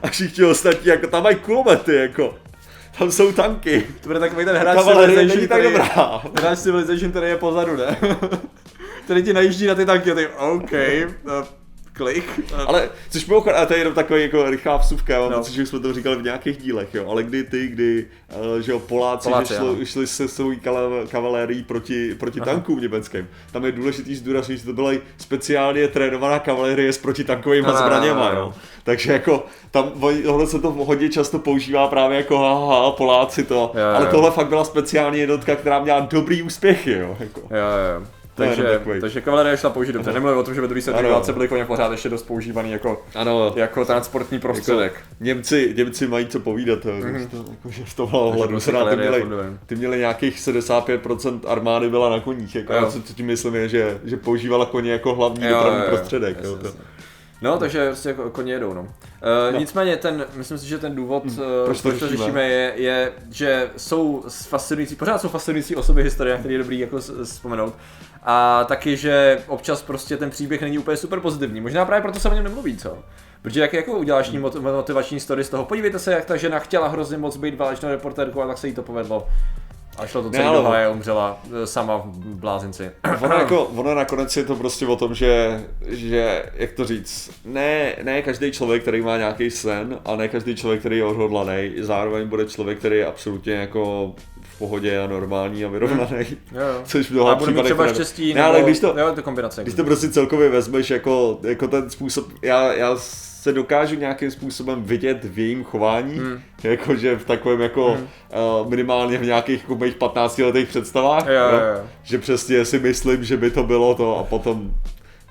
A 0.03 0.07
všichni 0.07 0.43
ostatní, 0.43 0.89
jako 0.89 1.07
tam 1.07 1.23
mají 1.23 1.35
kulomety, 1.35 1.95
jako. 1.95 2.35
Tam 2.99 3.11
jsou 3.11 3.31
tanky. 3.31 3.87
To 4.01 4.07
bude 4.09 4.19
takový 4.19 4.45
ten 4.45 4.55
hráč 4.55 4.75
Kavalérie 4.75 5.17
není 5.17 5.29
Civilization, 5.31 5.63
tak 5.63 5.73
dobrá. 5.73 6.21
hráč 6.41 6.59
Civilization, 6.59 7.11
který 7.11 7.27
je 7.27 7.37
pozadu, 7.37 7.75
ne? 7.77 7.97
který 9.05 9.23
ti 9.23 9.33
najíždí 9.33 9.67
na 9.67 9.75
ty 9.75 9.85
tanky 9.85 10.11
a 10.11 10.15
ty, 10.15 10.27
OK, 10.27 10.71
uh, 11.23 11.31
klik. 11.93 12.39
Uh, 12.53 12.59
Ale, 12.67 12.89
což 13.09 13.25
mimochodem, 13.25 13.57
ale 13.57 13.65
to 13.65 13.73
je 13.73 13.79
jenom 13.79 13.93
takový 13.93 14.21
jako 14.21 14.49
rychlá 14.49 14.77
vsuvka, 14.77 15.19
mám 15.19 15.31
No. 15.31 15.37
pocit, 15.37 15.53
že 15.53 15.61
už 15.63 15.69
jsme 15.69 15.79
to 15.79 15.93
říkali 15.93 16.15
v 16.15 16.23
nějakých 16.23 16.57
dílech, 16.57 16.93
jo, 16.93 17.07
ale 17.09 17.23
kdy 17.23 17.43
ty, 17.43 17.67
kdy, 17.67 18.05
uh, 18.55 18.59
že 18.61 18.71
jo, 18.71 18.79
Poláci, 18.79 19.29
Poláci, 19.29 19.53
že 19.53 19.59
ano. 19.59 19.75
šli, 19.85 20.07
se 20.07 20.27
svou 20.27 20.51
kavalérií 21.09 21.63
proti, 21.63 22.15
proti 22.15 22.39
Aha. 22.39 22.51
tankům 22.51 22.81
německým, 22.81 23.27
tam 23.51 23.65
je 23.65 23.71
důležitý 23.71 24.15
zdůraznit, 24.15 24.57
že 24.59 24.65
to 24.65 24.73
byla 24.73 24.91
speciálně 25.17 25.87
trénovaná 25.87 26.39
kavalérie 26.39 26.93
s 26.93 26.97
protitankovými 26.97 27.67
No, 27.67 27.73
no, 27.73 27.79
no, 27.79 27.85
zbraněma, 27.85 28.29
no, 28.29 28.35
no. 28.35 28.41
jo. 28.41 28.53
Takže 28.87 29.13
jako, 29.13 29.45
tam 29.71 29.91
tohle 30.23 30.47
se 30.47 30.59
to 30.59 30.71
hodně 30.71 31.09
často 31.09 31.39
používá 31.39 31.87
právě 31.87 32.17
jako 32.17 32.37
haha, 32.37 32.91
Poláci 32.91 33.43
to, 33.43 33.71
Jo, 33.73 33.81
jo, 33.81 33.95
ale 33.95 34.05
jo. 34.05 34.11
tohle 34.11 34.31
fakt 34.31 34.47
byla 34.47 34.63
speciální 34.63 35.19
jednotka, 35.19 35.55
která 35.55 35.79
měla 35.79 35.99
dobrý 35.99 36.41
úspěchy, 36.41 36.91
jo, 36.91 37.17
jako. 37.19 37.39
Jo, 37.39 37.47
jo, 37.49 37.99
jo. 37.99 38.07
Takže, 38.35 38.81
takže 39.01 39.21
kavalerie 39.21 39.57
šla 39.57 39.69
použít 39.69 39.91
dobře. 39.91 40.13
Nemluvím 40.13 40.39
o 40.39 40.43
tom, 40.43 40.55
že 40.55 40.61
ve 40.61 40.67
druhé 40.67 40.81
světové 40.81 41.09
válce 41.09 41.33
byly 41.33 41.47
koně 41.47 41.65
pořád 41.65 41.91
ještě 41.91 42.09
dost 42.09 42.23
používaný 42.23 42.71
jako, 42.71 43.01
Ano, 43.15 43.53
jako 43.55 43.85
transportní 43.85 44.39
prostředek. 44.39 44.93
Němci, 45.19 45.73
Němci 45.77 46.07
mají 46.07 46.27
co 46.27 46.39
povídat, 46.39 46.85
mm-hmm. 46.85 47.27
to, 47.27 47.37
jako, 47.37 47.69
že 47.69 47.85
v 47.85 47.93
tom 47.95 48.09
hledu 48.09 48.47
prostě 48.47 48.71
se 48.71 48.77
ty 48.89 48.95
měli, 48.95 49.25
ty 49.65 49.75
měli 49.75 49.97
nějakých 49.97 50.37
75% 50.37 51.39
armády 51.47 51.89
byla 51.89 52.09
na 52.09 52.19
koních, 52.19 52.55
jako, 52.55 52.73
Jo. 52.73 52.79
a 52.79 52.91
co 52.91 53.13
tím 53.13 53.25
myslím 53.25 53.55
je, 53.55 53.69
že, 53.69 53.99
že 54.03 54.17
používala 54.17 54.65
koně 54.65 54.91
jako 54.91 55.15
hlavní 55.15 55.45
Jo, 55.45 55.49
dopravní 55.53 55.79
jo, 55.79 55.85
jo. 55.85 55.89
prostředek. 55.95 56.37
Jasně, 56.37 56.49
jo, 56.51 56.57
to. 56.57 56.65
jasně. 56.67 56.81
No, 57.41 57.57
takže 57.57 57.87
prostě 57.87 58.09
jako 58.09 58.29
koně 58.29 58.53
jedou, 58.53 58.73
no. 58.73 58.81
Uh, 58.81 58.87
No. 59.53 59.59
Nicméně 59.59 59.97
ten, 59.97 60.25
myslím 60.35 60.57
si, 60.57 60.67
že 60.67 60.77
ten 60.77 60.95
důvod, 60.95 61.25
uh, 61.25 61.35
proč 61.65 61.81
to 61.81 61.91
řešíme? 61.91 62.07
řešíme, 62.17 62.47
je, 62.47 62.73
je, 62.75 63.11
že 63.31 63.69
jsou 63.77 64.23
fascinující, 64.47 64.95
pořád 64.95 65.21
jsou 65.21 65.29
fascinující 65.29 65.75
osoby 65.75 66.03
historie, 66.03 66.37
které 66.37 66.53
je 66.53 66.57
dobrý 66.57 66.79
jako 66.79 66.99
vzpomenout. 67.23 67.73
A 68.23 68.63
taky, 68.67 68.97
že 68.97 69.43
občas 69.47 69.81
prostě 69.81 70.17
ten 70.17 70.29
příběh 70.29 70.61
není 70.61 70.77
úplně 70.77 70.97
super 70.97 71.19
pozitivní. 71.19 71.61
Možná 71.61 71.85
právě 71.85 72.01
proto 72.01 72.19
se 72.19 72.29
o 72.29 72.33
něm 72.33 72.43
nemluví, 72.43 72.77
co? 72.77 72.97
Protože 73.41 73.61
jak 73.61 73.73
jako 73.73 73.91
uděláš 73.91 74.31
mot- 74.31 74.61
motivační 74.61 75.19
story 75.19 75.43
z 75.43 75.49
toho, 75.49 75.65
podívejte 75.65 75.99
se, 75.99 76.11
jak 76.11 76.25
ta 76.25 76.35
žena 76.35 76.59
chtěla 76.59 76.87
hrozně 76.87 77.17
moc 77.17 77.37
být 77.37 77.55
válečnou 77.55 77.89
reportérkou 77.89 78.41
a 78.41 78.47
tak 78.47 78.57
se 78.57 78.67
jí 78.67 78.73
to 78.73 78.83
povedlo. 78.83 79.27
A 79.97 80.05
šlo 80.07 80.23
to 80.23 80.29
celý 80.29 80.43
Ne, 80.43 80.51
do 80.51 80.57
ale- 80.59 80.69
háje, 80.69 80.89
umřela 80.89 81.39
eh, 81.63 81.67
sama 81.67 81.97
v 81.97 82.17
blázinci. 82.17 82.91
Ono, 83.21 83.35
jako, 83.35 83.63
ono 83.63 83.95
nakonec 83.95 84.37
je 84.37 84.43
to 84.43 84.55
prostě 84.55 84.87
o 84.87 84.95
tom, 84.95 85.13
že, 85.15 85.61
že 85.87 86.43
jak 86.55 86.71
to 86.71 86.85
říct, 86.85 87.31
ne, 87.45 87.95
ne 88.03 88.21
každý 88.21 88.51
člověk, 88.51 88.81
který 88.81 89.01
má 89.01 89.17
nějaký 89.17 89.51
sen 89.51 89.99
a 90.05 90.15
ne 90.15 90.27
každý 90.27 90.55
člověk, 90.55 90.79
který 90.79 90.97
je 90.97 91.03
odhodlaný, 91.05 91.71
zároveň 91.79 92.27
bude 92.27 92.45
člověk, 92.45 92.79
který 92.79 92.97
je 92.97 93.05
absolutně 93.05 93.53
jako 93.53 94.13
v 94.41 94.59
pohodě 94.59 94.99
a 94.99 95.07
normální 95.07 95.65
a 95.65 95.69
vyrovnaný. 95.69 96.25
Jo, 96.51 96.59
jo. 96.61 96.81
Což 96.83 97.07
v 97.07 97.11
A 97.11 97.13
mnoha 97.13 97.35
případech 97.35 97.63
třeba 97.65 97.85
ne- 97.85 97.93
štěstí, 97.93 98.33
Ne, 98.33 98.43
ale 98.43 98.61
když 98.61 98.79
to, 98.79 98.95
jo, 98.99 99.11
to 99.15 99.23
kombinace. 99.23 99.61
když 99.63 99.71
jako 99.73 99.83
to 99.83 99.85
prostě 99.85 100.09
celkově 100.09 100.49
vezmeš 100.49 100.89
jako, 100.89 101.39
jako 101.43 101.67
ten 101.67 101.89
způsob, 101.89 102.25
já, 102.41 102.73
já 102.73 102.95
se 103.47 103.53
dokážu 103.53 103.95
nějakým 103.95 104.31
způsobem 104.31 104.83
vidět 104.83 105.23
v 105.23 105.39
jejím 105.39 105.63
chování, 105.63 106.19
Hmm. 106.19 106.39
jakože 106.63 107.15
v 107.17 107.25
takovém 107.25 107.61
jako 107.61 107.91
Hmm. 107.93 108.03
uh, 108.63 108.69
minimálně 108.69 109.17
v 109.17 109.25
nějakých 109.25 109.61
jako 109.61 109.75
mých 109.75 109.95
15 109.95 110.37
letých 110.43 110.67
představách, 110.67 111.25
Jo, 111.27 111.33
jo, 111.33 111.59
jo. 111.75 111.83
že 112.03 112.17
přesně 112.17 112.65
si 112.65 112.79
myslím, 112.79 113.23
že 113.23 113.37
by 113.37 113.51
to 113.51 113.63
bylo 113.63 113.95
to 113.95 114.17
a 114.17 114.23
potom 114.23 114.71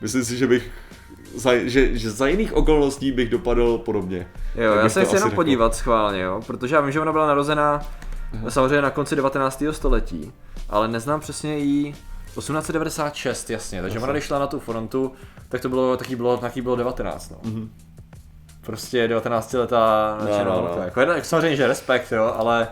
myslím 0.01 0.25
si, 0.25 0.37
že 0.37 0.47
bych 0.47 0.71
za, 1.35 1.55
že, 1.57 1.99
že 1.99 2.11
za 2.11 2.27
jiných 2.27 2.53
okolností 2.53 3.13
bych 3.13 3.29
dopadl 3.31 3.79
podobně. 3.79 4.27
Jo, 4.55 4.73
já 4.73 4.89
se 4.89 5.05
chci 5.05 5.15
jenom 5.17 5.29
řekl. 5.31 5.35
podívat 5.37 5.75
schválně, 5.75 6.21
jo, 6.21 6.41
protože 6.47 6.75
já 6.75 6.81
vím, 6.81 6.93
že 6.93 7.01
ona 7.01 7.13
byla 7.13 7.27
narozená 7.27 7.81
samozřejmě 8.49 8.83
na 8.83 8.91
konci 8.91 9.17
19. 9.17 9.63
století, 9.71 10.33
ale 10.71 10.89
neznám 10.89 11.21
přesně 11.21 11.59
jí 11.59 11.95
1896, 12.39 13.51
jasně, 13.51 13.83
takže 13.83 13.99
ona 14.01 14.13
když 14.13 14.25
šla 14.25 14.39
na 14.39 14.47
tu 14.47 14.61
frontu, 14.61 15.13
tak 15.49 15.61
to 15.61 15.69
bylo, 15.69 15.97
taky 15.97 16.17
bylo, 16.17 16.37
taky 16.37 16.63
bylo 16.63 16.77
19, 16.77 17.31
no. 17.31 17.37
Mhm. 17.51 17.71
Prostě 18.67 19.09
19 19.09 19.53
letá 19.53 20.19
No, 20.21 20.45
no, 20.45 20.69
no. 20.77 20.83
Jako, 20.85 21.01
jedna- 21.01 21.23
samozřejmě, 21.23 21.57
že 21.57 21.67
respekt, 21.67 22.13
jo, 22.13 22.35
ale, 22.37 22.69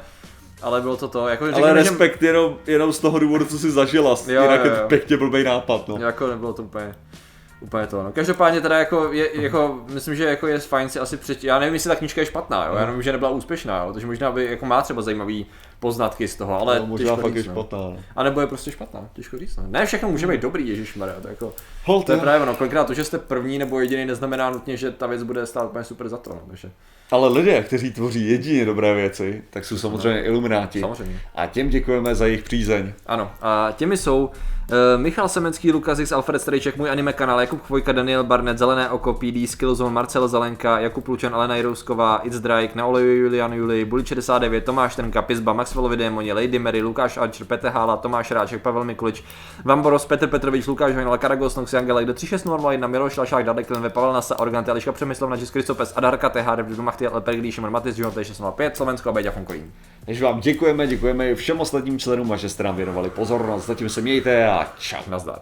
ale 0.63 0.81
bylo 0.81 0.97
to 0.97 1.09
to, 1.09 1.29
jako 1.29 1.45
Ale 1.55 1.73
respekt 1.73 2.23
jenom, 2.23 2.57
jenom 2.67 2.93
z 2.93 2.99
toho 2.99 3.19
důvodu, 3.19 3.45
co 3.45 3.59
jsi 3.59 3.71
zažila, 3.71 4.17
Jo, 4.27 4.43
jinak 4.43 4.61
jo, 4.65 4.71
je 4.71 4.77
jo. 4.77 4.83
to 4.83 4.89
pěkně 4.89 5.17
blbej 5.17 5.45
nápad, 5.45 5.89
no. 5.89 5.99
že 5.99 6.05
jako 6.05 6.27
nebylo 6.27 6.53
to 6.53 6.63
úplně, 6.63 6.95
úplně 7.65 7.87
to, 7.87 8.03
no. 8.03 8.13
Každopádně 8.13 8.61
teda 8.61 8.79
jako, 8.79 9.13
je, 9.13 9.43
jako, 9.43 9.85
myslím, 9.89 10.15
že 10.15 10.25
jako 10.25 10.47
je 10.47 10.59
fajn 10.59 10.89
si 10.89 10.99
asi 10.99 11.17
přečíst, 11.17 11.45
já 11.45 11.59
nevím, 11.59 11.75
jestli 11.75 11.89
ta 11.89 11.97
knížka 11.97 12.21
je 12.21 12.27
špatná, 12.27 12.67
jo, 12.67 12.75
já 12.75 12.87
nevím, 12.87 13.03
že 13.03 13.13
nebyla 13.13 13.31
úspěšná, 13.31 13.85
jo, 13.85 13.93
takže 13.93 14.07
možná 14.07 14.33
by 14.33 14.45
jako 14.45 14.67
má 14.67 14.83
třeba 14.83 15.03
zajímavý 15.03 15.47
poznatky 15.81 16.29
z 16.29 16.37
toho, 16.37 16.61
ale 16.61 16.81
no, 16.81 16.87
možná 16.87 17.17
fakt 17.17 17.35
je 17.35 17.43
říct, 17.43 17.47
no. 17.47 17.53
špatná, 17.53 17.79
no. 17.79 17.97
A 18.17 18.23
nebo 18.23 18.41
je 18.41 18.47
prostě 18.47 18.71
špatná, 18.71 19.09
těžko 19.13 19.39
říct. 19.39 19.57
No. 19.57 19.65
Ne, 19.69 19.87
všechno 19.87 20.09
může 20.09 20.27
být 20.27 20.41
dobrý, 20.41 20.69
ježišmarja, 20.69 21.15
to, 21.23 21.29
jako, 21.29 21.53
Hold, 21.85 22.07
to 22.07 22.13
je 22.13 22.17
jo. 22.17 22.23
právě 22.23 22.43
ono, 22.43 22.55
kolikrát 22.55 22.85
to, 22.85 22.95
že 22.95 23.05
jste 23.05 23.19
první 23.19 23.59
nebo 23.59 23.81
jediný 23.81 24.05
neznamená 24.05 24.51
nutně, 24.51 24.77
že 24.77 24.91
ta 24.91 25.07
věc 25.07 25.23
bude 25.23 25.47
stát 25.47 25.65
úplně 25.65 25.85
super 25.85 26.09
za 26.09 26.17
to, 26.17 26.31
no, 26.31 26.43
takže 26.49 26.71
Ale 27.11 27.29
lidé, 27.29 27.63
kteří 27.63 27.93
tvoří 27.93 28.29
jedině 28.31 28.65
dobré 28.65 28.95
věci, 28.95 29.43
tak 29.51 29.65
jsou 29.65 29.79
samozřejmě 29.79 30.23
ilumináti. 30.23 30.81
samozřejmě. 30.81 31.21
A 31.35 31.47
těm 31.47 31.69
děkujeme 31.69 32.15
za 32.15 32.27
jejich 32.27 32.43
přízeň. 32.43 32.93
Ano, 33.07 33.31
a 33.43 33.75
těmi 33.77 33.97
jsou 33.97 34.31
Michal 34.97 35.29
Semenský, 35.29 35.73
Lukas 35.73 35.99
X, 35.99 36.13
Alfred 36.13 36.43
Strejček, 36.43 36.77
můj 36.77 36.91
anime 36.91 37.13
kanál, 37.13 37.41
Jakub 37.41 37.63
Chvojka, 37.63 37.93
Daniel 37.93 38.25
Barnett, 38.25 38.59
Zelené 38.59 38.91
oko, 38.91 39.15
PD, 39.15 39.47
Skillzone, 39.47 39.91
Marcel 39.91 40.29
Zelenka, 40.29 40.79
Jakub 40.79 41.09
Lučan, 41.09 41.35
Alena 41.35 41.57
Jirousková, 41.57 42.21
It's 42.25 42.41
Drake, 42.41 42.73
na 42.75 42.87
oleju 42.87 43.17
Julian 43.17 43.53
Juli, 43.53 43.85
Buli 43.85 44.05
69, 44.07 44.65
Tomáš 44.65 44.97
Trnka, 44.97 45.23
Pizba, 45.23 45.53
Maxwellovi 45.53 45.97
Démoni, 45.97 46.33
Lady 46.33 46.59
Mary, 46.59 46.83
Lukáš 46.83 47.17
Archer, 47.17 47.47
Petr 47.47 47.69
Hála, 47.69 47.97
Tomáš 47.97 48.31
Ráček, 48.31 48.63
Pavel 48.63 48.85
Mikulič, 48.85 49.25
Vamboros, 49.65 50.07
Petr 50.07 50.27
Petrovič, 50.27 50.67
Lukáš 50.67 50.95
Hojnal, 50.95 51.19
Karagos, 51.19 51.57
Nox, 51.57 51.73
Jangelek, 51.73 52.07
do 52.07 52.15
3601, 52.15 52.89
Miroš 52.89 53.17
Lašák, 53.17 53.45
Dadek, 53.45 53.71
Lenve, 53.71 53.91
Pavel 53.91 54.13
Nasa, 54.13 54.39
Organte, 54.39 54.71
Eliška 54.71 54.93
Přemyslov, 54.93 55.31
Načis 55.31 55.51
Kristopes, 55.51 55.93
Adarka, 55.97 56.29
THR, 56.31 56.63
Dumachty, 56.63 57.09
Leperglí, 57.09 57.53
Šimon 57.53 57.71
Matis, 57.71 57.97
Život 57.97 58.15
605, 58.15 58.77
Slovensko 58.77 59.09
a 59.09 59.13
Beďa 59.13 59.31
Fonkolín. 59.31 59.73
Takže 60.07 60.25
vám 60.25 60.41
děkujeme, 60.41 60.87
děkujeme 60.87 61.31
i 61.31 61.35
všem 61.35 61.61
ostatním 61.61 61.99
členům 61.99 62.33
a 62.33 62.37
že 62.37 62.49
jste 62.49 62.63
nám 62.63 62.77
věnovali 62.77 63.11
pozornost. 63.11 63.67
Zatím 63.67 63.89
se 63.89 64.01
mějte 64.01 64.47
a 64.47 64.73
čau. 64.79 65.03
Nazdar. 65.09 65.39